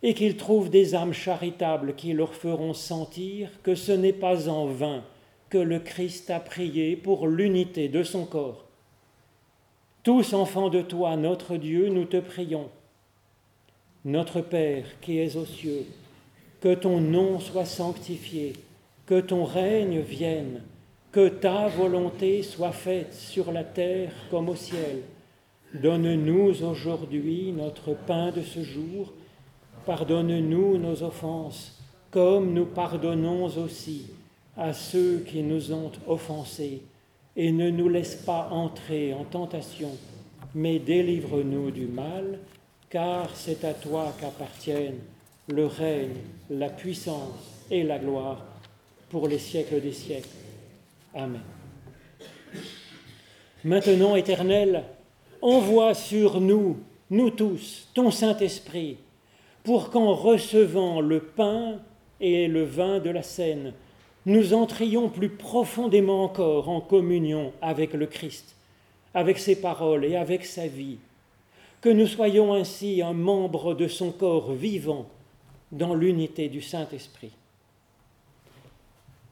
et 0.02 0.12
qu'ils 0.12 0.36
trouvent 0.36 0.68
des 0.68 0.94
âmes 0.94 1.14
charitables 1.14 1.94
qui 1.94 2.12
leur 2.12 2.34
feront 2.34 2.74
sentir 2.74 3.48
que 3.62 3.74
ce 3.74 3.92
n'est 3.92 4.12
pas 4.12 4.46
en 4.50 4.66
vain 4.66 5.02
que 5.48 5.56
le 5.56 5.78
Christ 5.78 6.28
a 6.28 6.38
prié 6.38 6.96
pour 6.96 7.28
l'unité 7.28 7.88
de 7.88 8.02
son 8.02 8.26
corps. 8.26 8.66
Tous 10.02 10.34
enfants 10.34 10.68
de 10.68 10.82
toi, 10.82 11.16
notre 11.16 11.56
Dieu, 11.56 11.88
nous 11.88 12.04
te 12.04 12.18
prions. 12.18 12.68
Notre 14.04 14.42
Père 14.42 14.84
qui 15.00 15.18
es 15.18 15.34
aux 15.34 15.46
cieux, 15.46 15.86
que 16.60 16.74
ton 16.74 17.00
nom 17.00 17.40
soit 17.40 17.64
sanctifié 17.64 18.52
que 19.06 19.20
ton 19.20 19.44
règne 19.44 20.00
vienne, 20.00 20.62
que 21.12 21.28
ta 21.28 21.68
volonté 21.68 22.42
soit 22.42 22.72
faite 22.72 23.14
sur 23.14 23.52
la 23.52 23.62
terre 23.62 24.12
comme 24.30 24.48
au 24.48 24.56
ciel. 24.56 25.02
Donne-nous 25.74 26.64
aujourd'hui 26.64 27.52
notre 27.52 27.94
pain 27.94 28.32
de 28.32 28.42
ce 28.42 28.62
jour. 28.62 29.12
Pardonne-nous 29.86 30.78
nos 30.78 31.02
offenses, 31.04 31.80
comme 32.10 32.52
nous 32.52 32.66
pardonnons 32.66 33.44
aussi 33.44 34.10
à 34.56 34.72
ceux 34.72 35.20
qui 35.20 35.42
nous 35.42 35.72
ont 35.72 35.92
offensés. 36.08 36.82
Et 37.36 37.52
ne 37.52 37.70
nous 37.70 37.88
laisse 37.88 38.16
pas 38.16 38.48
entrer 38.50 39.14
en 39.14 39.24
tentation, 39.24 39.90
mais 40.54 40.78
délivre-nous 40.78 41.70
du 41.70 41.86
mal, 41.86 42.38
car 42.88 43.36
c'est 43.36 43.64
à 43.64 43.74
toi 43.74 44.12
qu'appartiennent 44.20 45.00
le 45.48 45.66
règne, 45.66 46.16
la 46.50 46.70
puissance 46.70 47.64
et 47.70 47.84
la 47.84 47.98
gloire 47.98 48.42
pour 49.08 49.28
les 49.28 49.38
siècles 49.38 49.80
des 49.80 49.92
siècles. 49.92 50.28
Amen. 51.14 51.40
Maintenant, 53.64 54.16
Éternel, 54.16 54.84
envoie 55.42 55.94
sur 55.94 56.40
nous, 56.40 56.78
nous 57.10 57.30
tous, 57.30 57.88
ton 57.94 58.10
Saint-Esprit, 58.10 58.98
pour 59.64 59.90
qu'en 59.90 60.14
recevant 60.14 61.00
le 61.00 61.20
pain 61.20 61.80
et 62.20 62.48
le 62.48 62.64
vin 62.64 63.00
de 63.00 63.10
la 63.10 63.22
scène, 63.22 63.72
nous 64.26 64.54
entrions 64.54 65.08
plus 65.08 65.28
profondément 65.28 66.24
encore 66.24 66.68
en 66.68 66.80
communion 66.80 67.52
avec 67.62 67.94
le 67.94 68.06
Christ, 68.06 68.56
avec 69.14 69.38
ses 69.38 69.60
paroles 69.60 70.04
et 70.04 70.16
avec 70.16 70.44
sa 70.44 70.66
vie, 70.66 70.98
que 71.80 71.88
nous 71.88 72.06
soyons 72.06 72.52
ainsi 72.52 73.02
un 73.02 73.12
membre 73.12 73.74
de 73.74 73.86
son 73.86 74.10
corps 74.10 74.52
vivant 74.52 75.06
dans 75.72 75.94
l'unité 75.94 76.48
du 76.48 76.60
Saint-Esprit. 76.60 77.32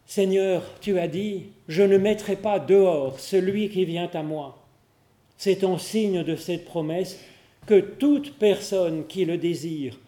Seigneur, 0.07 0.63
tu 0.81 0.99
as 0.99 1.09
dit, 1.09 1.45
je 1.67 1.83
ne 1.83 1.97
mettrai 1.97 2.37
pas 2.37 2.59
dehors 2.59 3.19
celui 3.19 3.71
qui 3.71 3.85
vient 3.87 4.11
à 4.13 4.23
moi. 4.23 4.59
C'est 5.39 5.65
en 5.65 5.79
signe 5.79 6.23
de 6.23 6.37
cette 6.37 6.67
promesse 6.67 7.19
que 7.67 7.81
toute 7.81 8.39
personne 8.39 9.07
qui 9.07 9.25
le 9.25 9.39
désire 9.39 9.99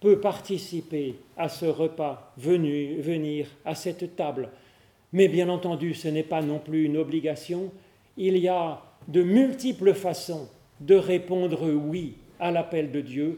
peut 0.00 0.18
participer 0.18 1.14
à 1.36 1.48
ce 1.48 1.66
repas, 1.66 2.32
venir 2.36 3.46
à 3.64 3.76
cette 3.76 4.16
table. 4.16 4.50
Mais 5.12 5.28
bien 5.28 5.48
entendu, 5.48 5.94
ce 5.94 6.08
n'est 6.08 6.24
pas 6.24 6.42
non 6.42 6.58
plus 6.58 6.84
une 6.84 6.96
obligation. 6.96 7.70
Il 8.16 8.36
y 8.36 8.48
a 8.48 8.82
de 9.06 9.22
multiples 9.22 9.94
façons 9.94 10.48
de 10.80 10.96
répondre 10.96 11.70
oui 11.70 12.14
à 12.40 12.50
l'appel 12.50 12.90
de 12.90 13.00
Dieu. 13.00 13.36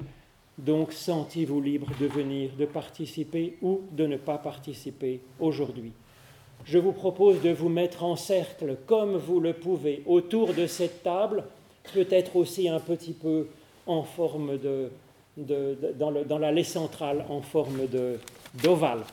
Donc 0.57 0.95
sentez-vous 0.95 1.61
libre 1.61 1.91
de 2.01 2.07
venir, 2.07 2.51
de 2.59 2.65
participer 2.65 3.59
ou 3.61 3.83
de 3.93 4.07
ne 4.07 4.17
pas 4.17 4.39
participer 4.39 5.21
aujourd'hui 5.39 5.93
je 6.67 6.79
vous 6.79 6.93
propose 6.93 7.41
de 7.41 7.51
vous 7.51 7.69
mettre 7.69 8.05
en 8.05 8.17
cercle 8.17 8.77
comme 8.87 9.17
vous 9.17 9.41
le 9.41 9.53
pouvez 9.53 10.03
autour 10.07 10.53
de 10.53 10.67
cette 10.67 11.03
table, 11.03 11.45
peut-être 11.95 12.37
aussi 12.37 12.69
un 12.69 12.81
petit 12.81 13.13
peu 13.13 13.47
en 13.87 14.03
forme 14.03 14.59
de, 14.59 14.91
dans, 15.37 16.13
dans 16.25 16.39
l'allée 16.39 16.65
centrale, 16.65 17.25
en 17.29 17.41
forme 17.41 17.83
d'ovale. 18.63 19.05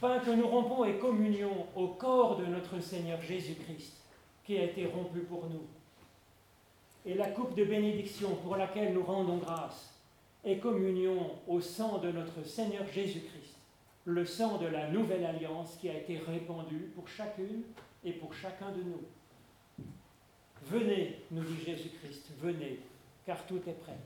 Pain 0.00 0.18
que 0.20 0.30
nous 0.30 0.46
rompons 0.46 0.84
est 0.84 0.98
communion 0.98 1.66
au 1.74 1.88
corps 1.88 2.36
de 2.36 2.46
notre 2.46 2.80
Seigneur 2.80 3.20
Jésus-Christ, 3.22 3.96
qui 4.44 4.58
a 4.58 4.64
été 4.64 4.86
rompu 4.86 5.20
pour 5.20 5.48
nous. 5.48 5.66
Et 7.04 7.14
la 7.14 7.28
coupe 7.28 7.54
de 7.54 7.64
bénédiction 7.64 8.34
pour 8.36 8.56
laquelle 8.56 8.92
nous 8.92 9.02
rendons 9.02 9.38
grâce 9.38 9.94
est 10.44 10.58
communion 10.58 11.32
au 11.46 11.60
sang 11.60 11.98
de 11.98 12.10
notre 12.10 12.44
Seigneur 12.44 12.86
Jésus-Christ, 12.92 13.56
le 14.04 14.24
sang 14.24 14.58
de 14.58 14.66
la 14.66 14.88
nouvelle 14.90 15.24
alliance 15.24 15.76
qui 15.80 15.88
a 15.88 15.96
été 15.96 16.18
répandu 16.18 16.92
pour 16.94 17.08
chacune 17.08 17.62
et 18.04 18.12
pour 18.12 18.34
chacun 18.34 18.70
de 18.70 18.82
nous. 18.82 19.02
Venez, 20.64 21.20
nous 21.30 21.42
dit 21.42 21.64
Jésus-Christ, 21.64 22.30
venez, 22.40 22.80
car 23.24 23.44
tout 23.46 23.60
est 23.66 23.78
prêt. 23.80 23.96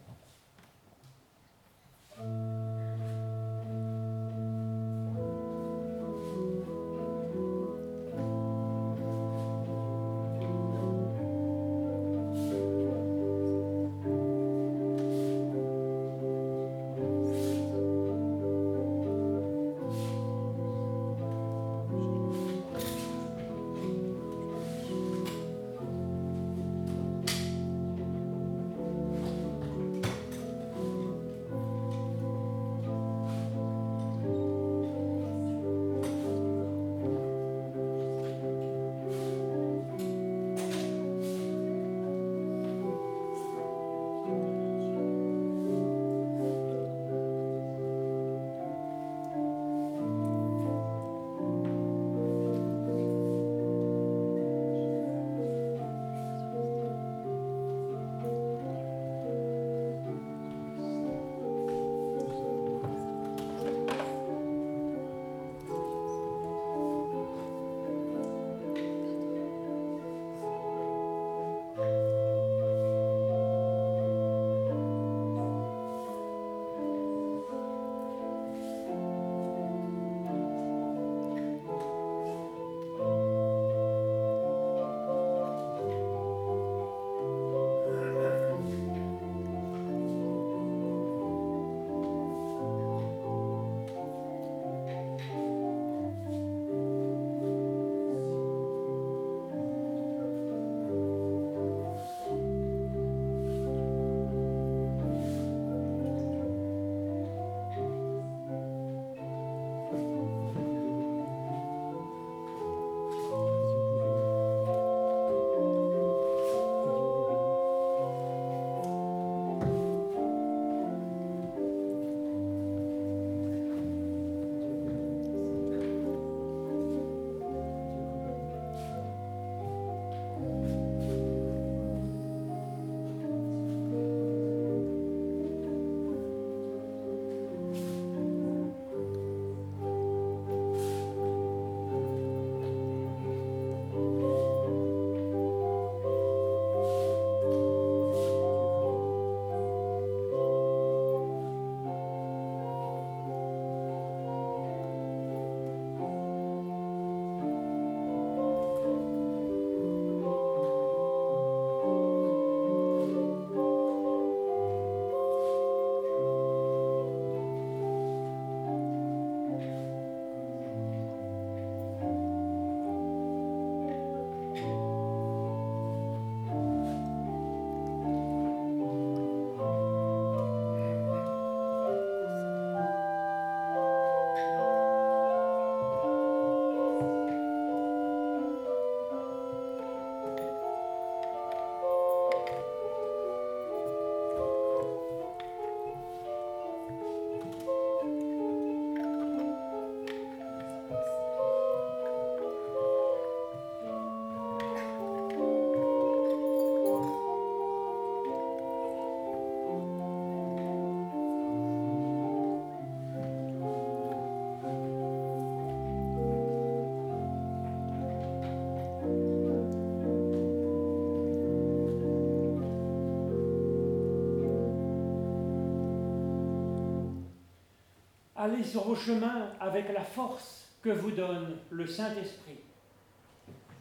Allez 228.43 228.65
sur 228.65 228.85
vos 228.85 228.97
chemins 228.97 229.51
avec 229.61 229.93
la 229.93 230.03
force 230.03 230.67
que 230.81 230.89
vous 230.89 231.11
donne 231.11 231.59
le 231.69 231.87
Saint-Esprit. 231.87 232.57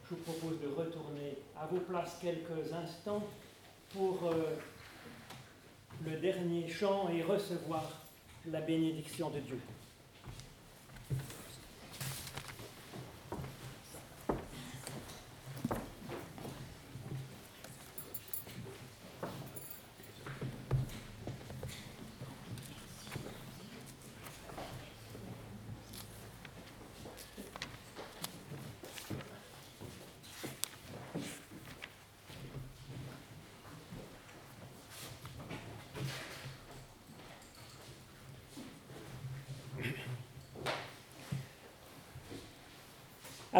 Je 0.03 0.09
vous 0.09 0.17
propose 0.17 0.59
de 0.59 0.67
retourner 0.67 1.37
à 1.57 1.65
vos 1.67 1.79
places 1.79 2.17
quelques 2.21 2.73
instants 2.73 3.23
pour 3.93 4.19
euh, 4.25 4.57
le 6.03 6.17
dernier 6.17 6.67
chant 6.67 7.07
et 7.07 7.23
recevoir 7.23 8.05
la 8.47 8.59
bénédiction 8.59 9.29
de 9.29 9.39
Dieu. 9.39 9.61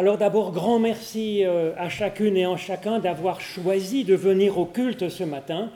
Alors 0.00 0.16
d'abord, 0.16 0.50
grand 0.52 0.78
merci 0.78 1.44
euh, 1.44 1.74
à 1.76 1.90
chacune 1.90 2.34
et 2.34 2.46
en 2.46 2.56
chacun 2.56 3.00
d'avoir 3.00 3.42
choisi 3.42 4.02
de 4.02 4.14
venir 4.14 4.56
au 4.56 4.64
culte 4.64 5.10
ce 5.10 5.24
matin. 5.24 5.70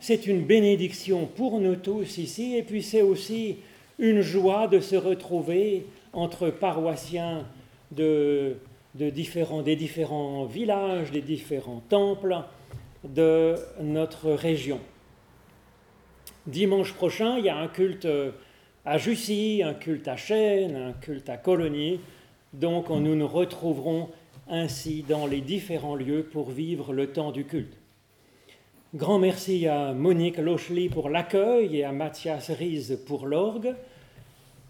C'est 0.00 0.26
une 0.26 0.42
bénédiction 0.44 1.26
pour 1.26 1.60
nous 1.60 1.76
tous 1.76 2.18
ici 2.18 2.56
et 2.56 2.64
puis 2.64 2.82
c'est 2.82 3.02
aussi 3.02 3.58
une 4.00 4.22
joie 4.22 4.66
de 4.66 4.80
se 4.80 4.96
retrouver 4.96 5.86
entre 6.12 6.50
paroissiens 6.50 7.46
de, 7.92 8.56
différents, 8.96 9.62
des 9.62 9.76
différents 9.76 10.46
villages, 10.46 11.12
des 11.12 11.22
différents 11.22 11.84
temples 11.88 12.38
de 13.04 13.54
notre 13.80 14.32
région. 14.32 14.80
Dimanche 16.48 16.92
prochain, 16.92 17.38
il 17.38 17.44
y 17.44 17.48
a 17.48 17.56
un 17.56 17.68
culte 17.68 18.08
à 18.84 18.98
Jussy, 18.98 19.62
un 19.64 19.74
culte 19.74 20.08
à 20.08 20.16
Chênes, 20.16 20.74
un 20.74 20.92
culte 20.92 21.28
à 21.28 21.36
Colonie. 21.36 22.00
Donc 22.52 22.90
nous 22.90 23.14
nous 23.14 23.28
retrouverons 23.28 24.08
ainsi 24.48 25.04
dans 25.08 25.26
les 25.26 25.40
différents 25.40 25.94
lieux 25.94 26.24
pour 26.24 26.50
vivre 26.50 26.92
le 26.92 27.12
temps 27.12 27.30
du 27.30 27.44
culte. 27.44 27.76
Grand 28.94 29.20
merci 29.20 29.68
à 29.68 29.92
Monique 29.92 30.38
Lochely 30.38 30.88
pour 30.88 31.10
l'accueil 31.10 31.76
et 31.76 31.84
à 31.84 31.92
Mathias 31.92 32.50
Ries 32.50 32.98
pour 33.06 33.26
l'orgue. 33.26 33.74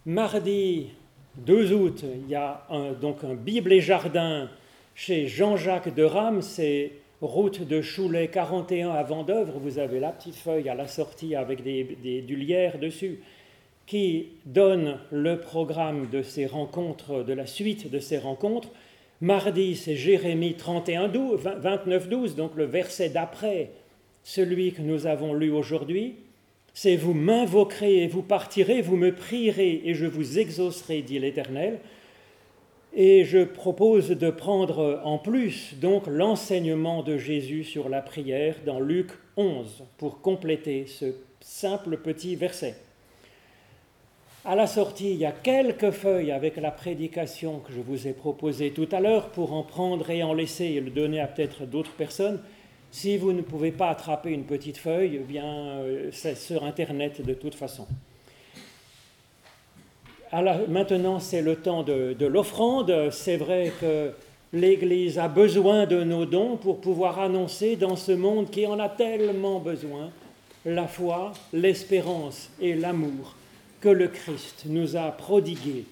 Mardi 0.05 0.89
2 1.37 1.73
août, 1.73 2.05
il 2.05 2.29
y 2.31 2.35
a 2.35 2.67
donc 3.01 3.25
un 3.25 3.35
Bible 3.35 3.73
et 3.73 3.81
Jardin 3.81 4.51
chez 4.95 5.29
Jean-Jacques 5.29 5.95
de 5.95 6.03
Rame, 6.03 6.43
c'est 6.43 6.93
route 7.23 7.63
de 7.67 7.81
Choulet 7.81 8.29
41 8.29 8.91
à 8.91 9.03
Vendœuvre. 9.03 9.59
Vous 9.59 9.79
avez 9.79 10.01
la 10.01 10.11
petite 10.11 10.37
feuille 10.37 10.69
à 10.69 10.75
la 10.75 10.87
sortie 10.87 11.35
avec 11.35 11.63
des, 11.63 12.23
du 12.23 12.37
lierre 12.37 12.79
dessus 12.79 13.21
qui 13.91 14.29
donne 14.47 14.99
le 15.11 15.41
programme 15.41 16.09
de 16.11 16.23
ces 16.23 16.47
rencontres, 16.47 17.25
de 17.25 17.33
la 17.33 17.45
suite 17.45 17.91
de 17.91 17.99
ces 17.99 18.19
rencontres. 18.19 18.69
Mardi, 19.21 19.75
c'est 19.75 19.97
Jérémie 19.97 20.55
31, 20.55 21.09
29, 21.09 22.09
12, 22.09 22.37
donc 22.37 22.53
le 22.55 22.67
verset 22.67 23.09
d'après 23.09 23.73
celui 24.23 24.71
que 24.71 24.81
nous 24.81 25.09
avons 25.09 25.35
lu 25.35 25.51
aujourd'hui. 25.51 26.15
C'est 26.73 26.95
vous 26.95 27.15
m'invoquerez 27.15 28.05
et 28.05 28.07
vous 28.07 28.23
partirez, 28.23 28.81
vous 28.81 28.95
me 28.95 29.13
prierez 29.13 29.83
et 29.85 29.95
je 29.95 30.07
vous 30.07 30.39
exaucerai, 30.39 31.03
dit 31.03 31.19
l'Éternel. 31.19 31.81
Et 32.95 33.25
je 33.25 33.43
propose 33.43 34.11
de 34.11 34.31
prendre 34.31 35.01
en 35.03 35.19
plus 35.19 35.75
donc 35.81 36.07
l'enseignement 36.07 37.03
de 37.03 37.19
Jésus 37.19 37.65
sur 37.65 37.89
la 37.89 38.03
prière 38.03 38.55
dans 38.65 38.79
Luc 38.79 39.11
11 39.37 39.83
pour 39.99 40.21
compléter 40.21 40.87
ce 40.87 41.07
simple 41.41 41.97
petit 41.97 42.37
verset. 42.37 42.77
À 44.43 44.55
la 44.55 44.67
sortie, 44.67 45.11
il 45.11 45.19
y 45.19 45.27
a 45.27 45.33
quelques 45.33 45.91
feuilles 45.91 46.33
avec 46.33 46.57
la 46.57 46.71
prédication 46.71 47.59
que 47.59 47.75
je 47.75 47.81
vous 47.81 48.09
ai 48.09 48.15
proposée 48.15 48.71
tout 48.71 48.89
à 48.91 48.99
l'heure 48.99 49.29
pour 49.29 49.53
en 49.53 49.63
prendre 49.63 50.09
et 50.09 50.23
en 50.23 50.33
laisser 50.33 50.65
et 50.65 50.81
le 50.81 50.91
donner 50.91 51.21
à 51.21 51.27
peut-être 51.27 51.67
d'autres 51.67 51.93
personnes. 51.93 52.41
Si 52.91 53.19
vous 53.19 53.35
ne 53.35 53.43
pouvez 53.43 53.71
pas 53.71 53.91
attraper 53.91 54.31
une 54.31 54.45
petite 54.45 54.79
feuille, 54.79 55.21
eh 55.29 55.39
euh, 55.39 56.09
c'est 56.11 56.39
sur 56.39 56.65
Internet 56.65 57.21
de 57.21 57.35
toute 57.35 57.55
façon. 57.55 57.87
maintenant, 60.33 61.21
c'est 61.21 61.43
le 61.43 61.57
temps 61.57 61.83
de 61.83 62.27
l'offrande. 62.27 63.11
C'est 63.11 63.37
vrai 63.37 63.71
que 63.79 64.13
l'Église 64.55 65.19
a 65.19 65.29
besoin 65.29 65.85
de 65.85 66.03
nos 66.03 66.25
dons 66.25 66.57
pour 66.57 66.81
pouvoir 66.81 67.21
annoncer 67.21 67.77
dans 67.77 67.95
ce 67.95 68.13
monde 68.13 68.49
qui 68.49 68.67
en 68.67 68.79
a 68.79 68.89
tellement 68.89 69.59
besoin 69.59 70.09
la 70.65 70.87
foi, 70.87 71.33
l'espérance 71.53 72.49
et 72.59 72.75
l'amour 72.75 73.35
que 73.81 73.89
le 73.89 74.09
Christ 74.09 74.65
nous 74.67 74.97
a 74.97 75.11
prodigué. 75.11 75.85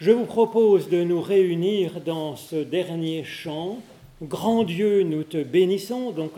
Je 0.00 0.10
vous 0.10 0.24
propose 0.24 0.88
de 0.88 1.02
nous 1.02 1.20
réunir 1.20 2.00
dans 2.00 2.36
ce 2.36 2.56
dernier 2.56 3.24
chant. 3.24 3.78
Grand 4.22 4.64
Dieu, 4.64 5.02
nous 5.02 5.24
te 5.24 5.42
bénissons. 5.42 6.10
Donc 6.10 6.32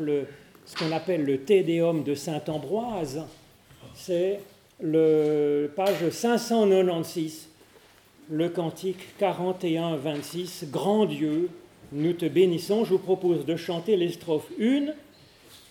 ce 0.67 0.77
qu'on 0.77 0.93
appelle 0.93 1.25
le 1.25 1.39
Tédéum 1.39 2.03
de 2.03 2.15
Saint 2.15 2.43
Ambroise, 2.49 3.23
c'est 3.95 4.41
le 4.81 5.71
page 5.77 6.11
596, 6.11 7.49
le 8.31 8.49
cantique 8.49 9.05
41-26. 9.21 10.71
Grand 10.71 11.07
Dieu, 11.07 11.49
nous 11.93 12.13
te 12.13 12.27
bénissons. 12.27 12.85
Je 12.85 12.91
vous 12.91 12.99
propose 12.99 13.45
de 13.45 13.57
chanter 13.57 13.97
les 13.97 14.11
strophes 14.11 14.51
1 14.61 14.87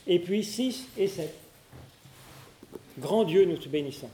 et 0.08 0.20
puis 0.20 0.44
6 0.44 0.88
et 0.98 1.08
7. 1.08 1.34
Grand 3.00 3.24
Dieu, 3.24 3.46
nous 3.46 3.58
te 3.58 3.70
bénissons. 3.70 4.10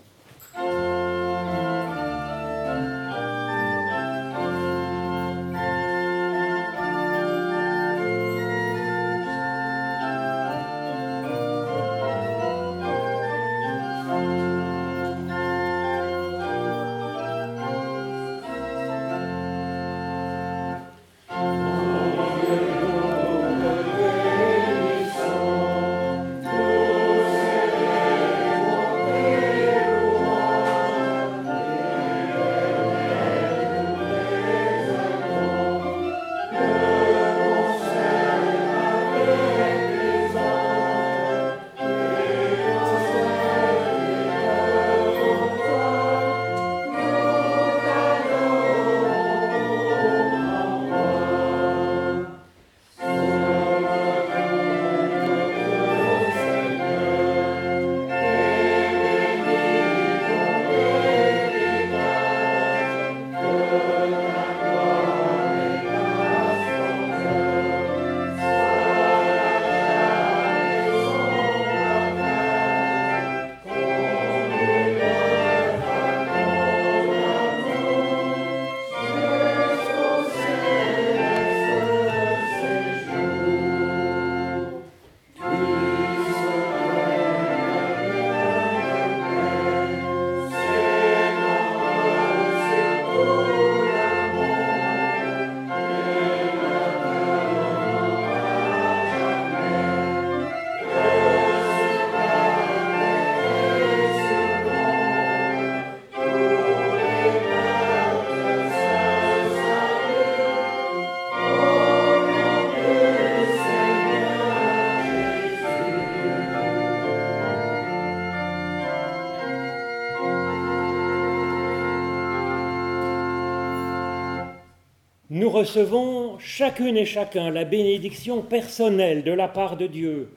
Nous 125.48 125.54
recevons 125.54 126.38
chacune 126.39 126.98
et 126.98 127.06
chacun 127.06 127.50
la 127.52 127.64
bénédiction 127.64 128.41
personnelle 128.41 129.24
de 129.24 129.32
la 129.32 129.48
part 129.48 129.78
de 129.78 129.88
Dieu. 129.88 130.30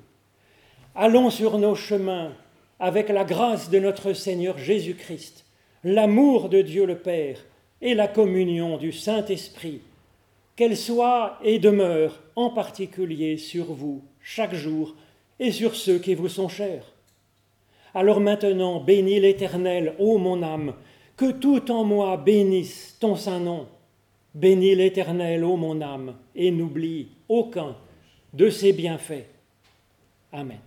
Allons 0.95 1.31
sur 1.31 1.59
nos 1.59 1.75
chemins 1.75 2.33
avec 2.79 3.09
la 3.09 3.25
grâce 3.25 3.71
de 3.71 3.81
notre 3.81 4.13
Seigneur 4.13 4.57
Jésus-Christ, 4.57 5.47
l'amour 5.83 6.49
de 6.49 6.63
Dieu 6.63 6.87
le 6.87 6.97
Père 6.97 7.45
et 7.83 7.95
la 7.95 8.07
communion 8.07 8.77
du 8.77 8.93
Saint-Esprit, 8.93 9.81
qu'elle 10.55 10.77
soit 10.77 11.41
et 11.43 11.59
demeure 11.59 12.23
en 12.37 12.51
particulier 12.51 13.37
sur 13.37 13.65
vous 13.65 14.05
chaque 14.23 14.55
jour 14.55 14.95
et 15.41 15.51
sur 15.51 15.75
ceux 15.75 15.99
qui 15.99 16.15
vous 16.15 16.29
sont 16.29 16.49
chers. 16.49 16.85
Alors 17.95 18.21
maintenant, 18.21 18.79
bénis 18.79 19.19
l'Éternel, 19.19 19.93
ô 19.99 20.19
mon 20.19 20.41
âme, 20.45 20.75
que 21.17 21.33
tout 21.33 21.69
en 21.73 21.83
moi 21.83 22.17
bénisse 22.17 22.97
ton 23.01 23.17
saint 23.17 23.41
nom 23.41 23.67
Bénis 24.35 24.75
l'Éternel, 24.75 25.45
ô 25.45 25.57
mon 25.57 25.81
âme, 25.81 26.15
et 26.35 26.51
n'oublie 26.51 27.09
aucun 27.29 27.77
de 28.33 28.49
ses 28.49 28.73
bienfaits. 28.73 29.27
Amen. 30.33 30.61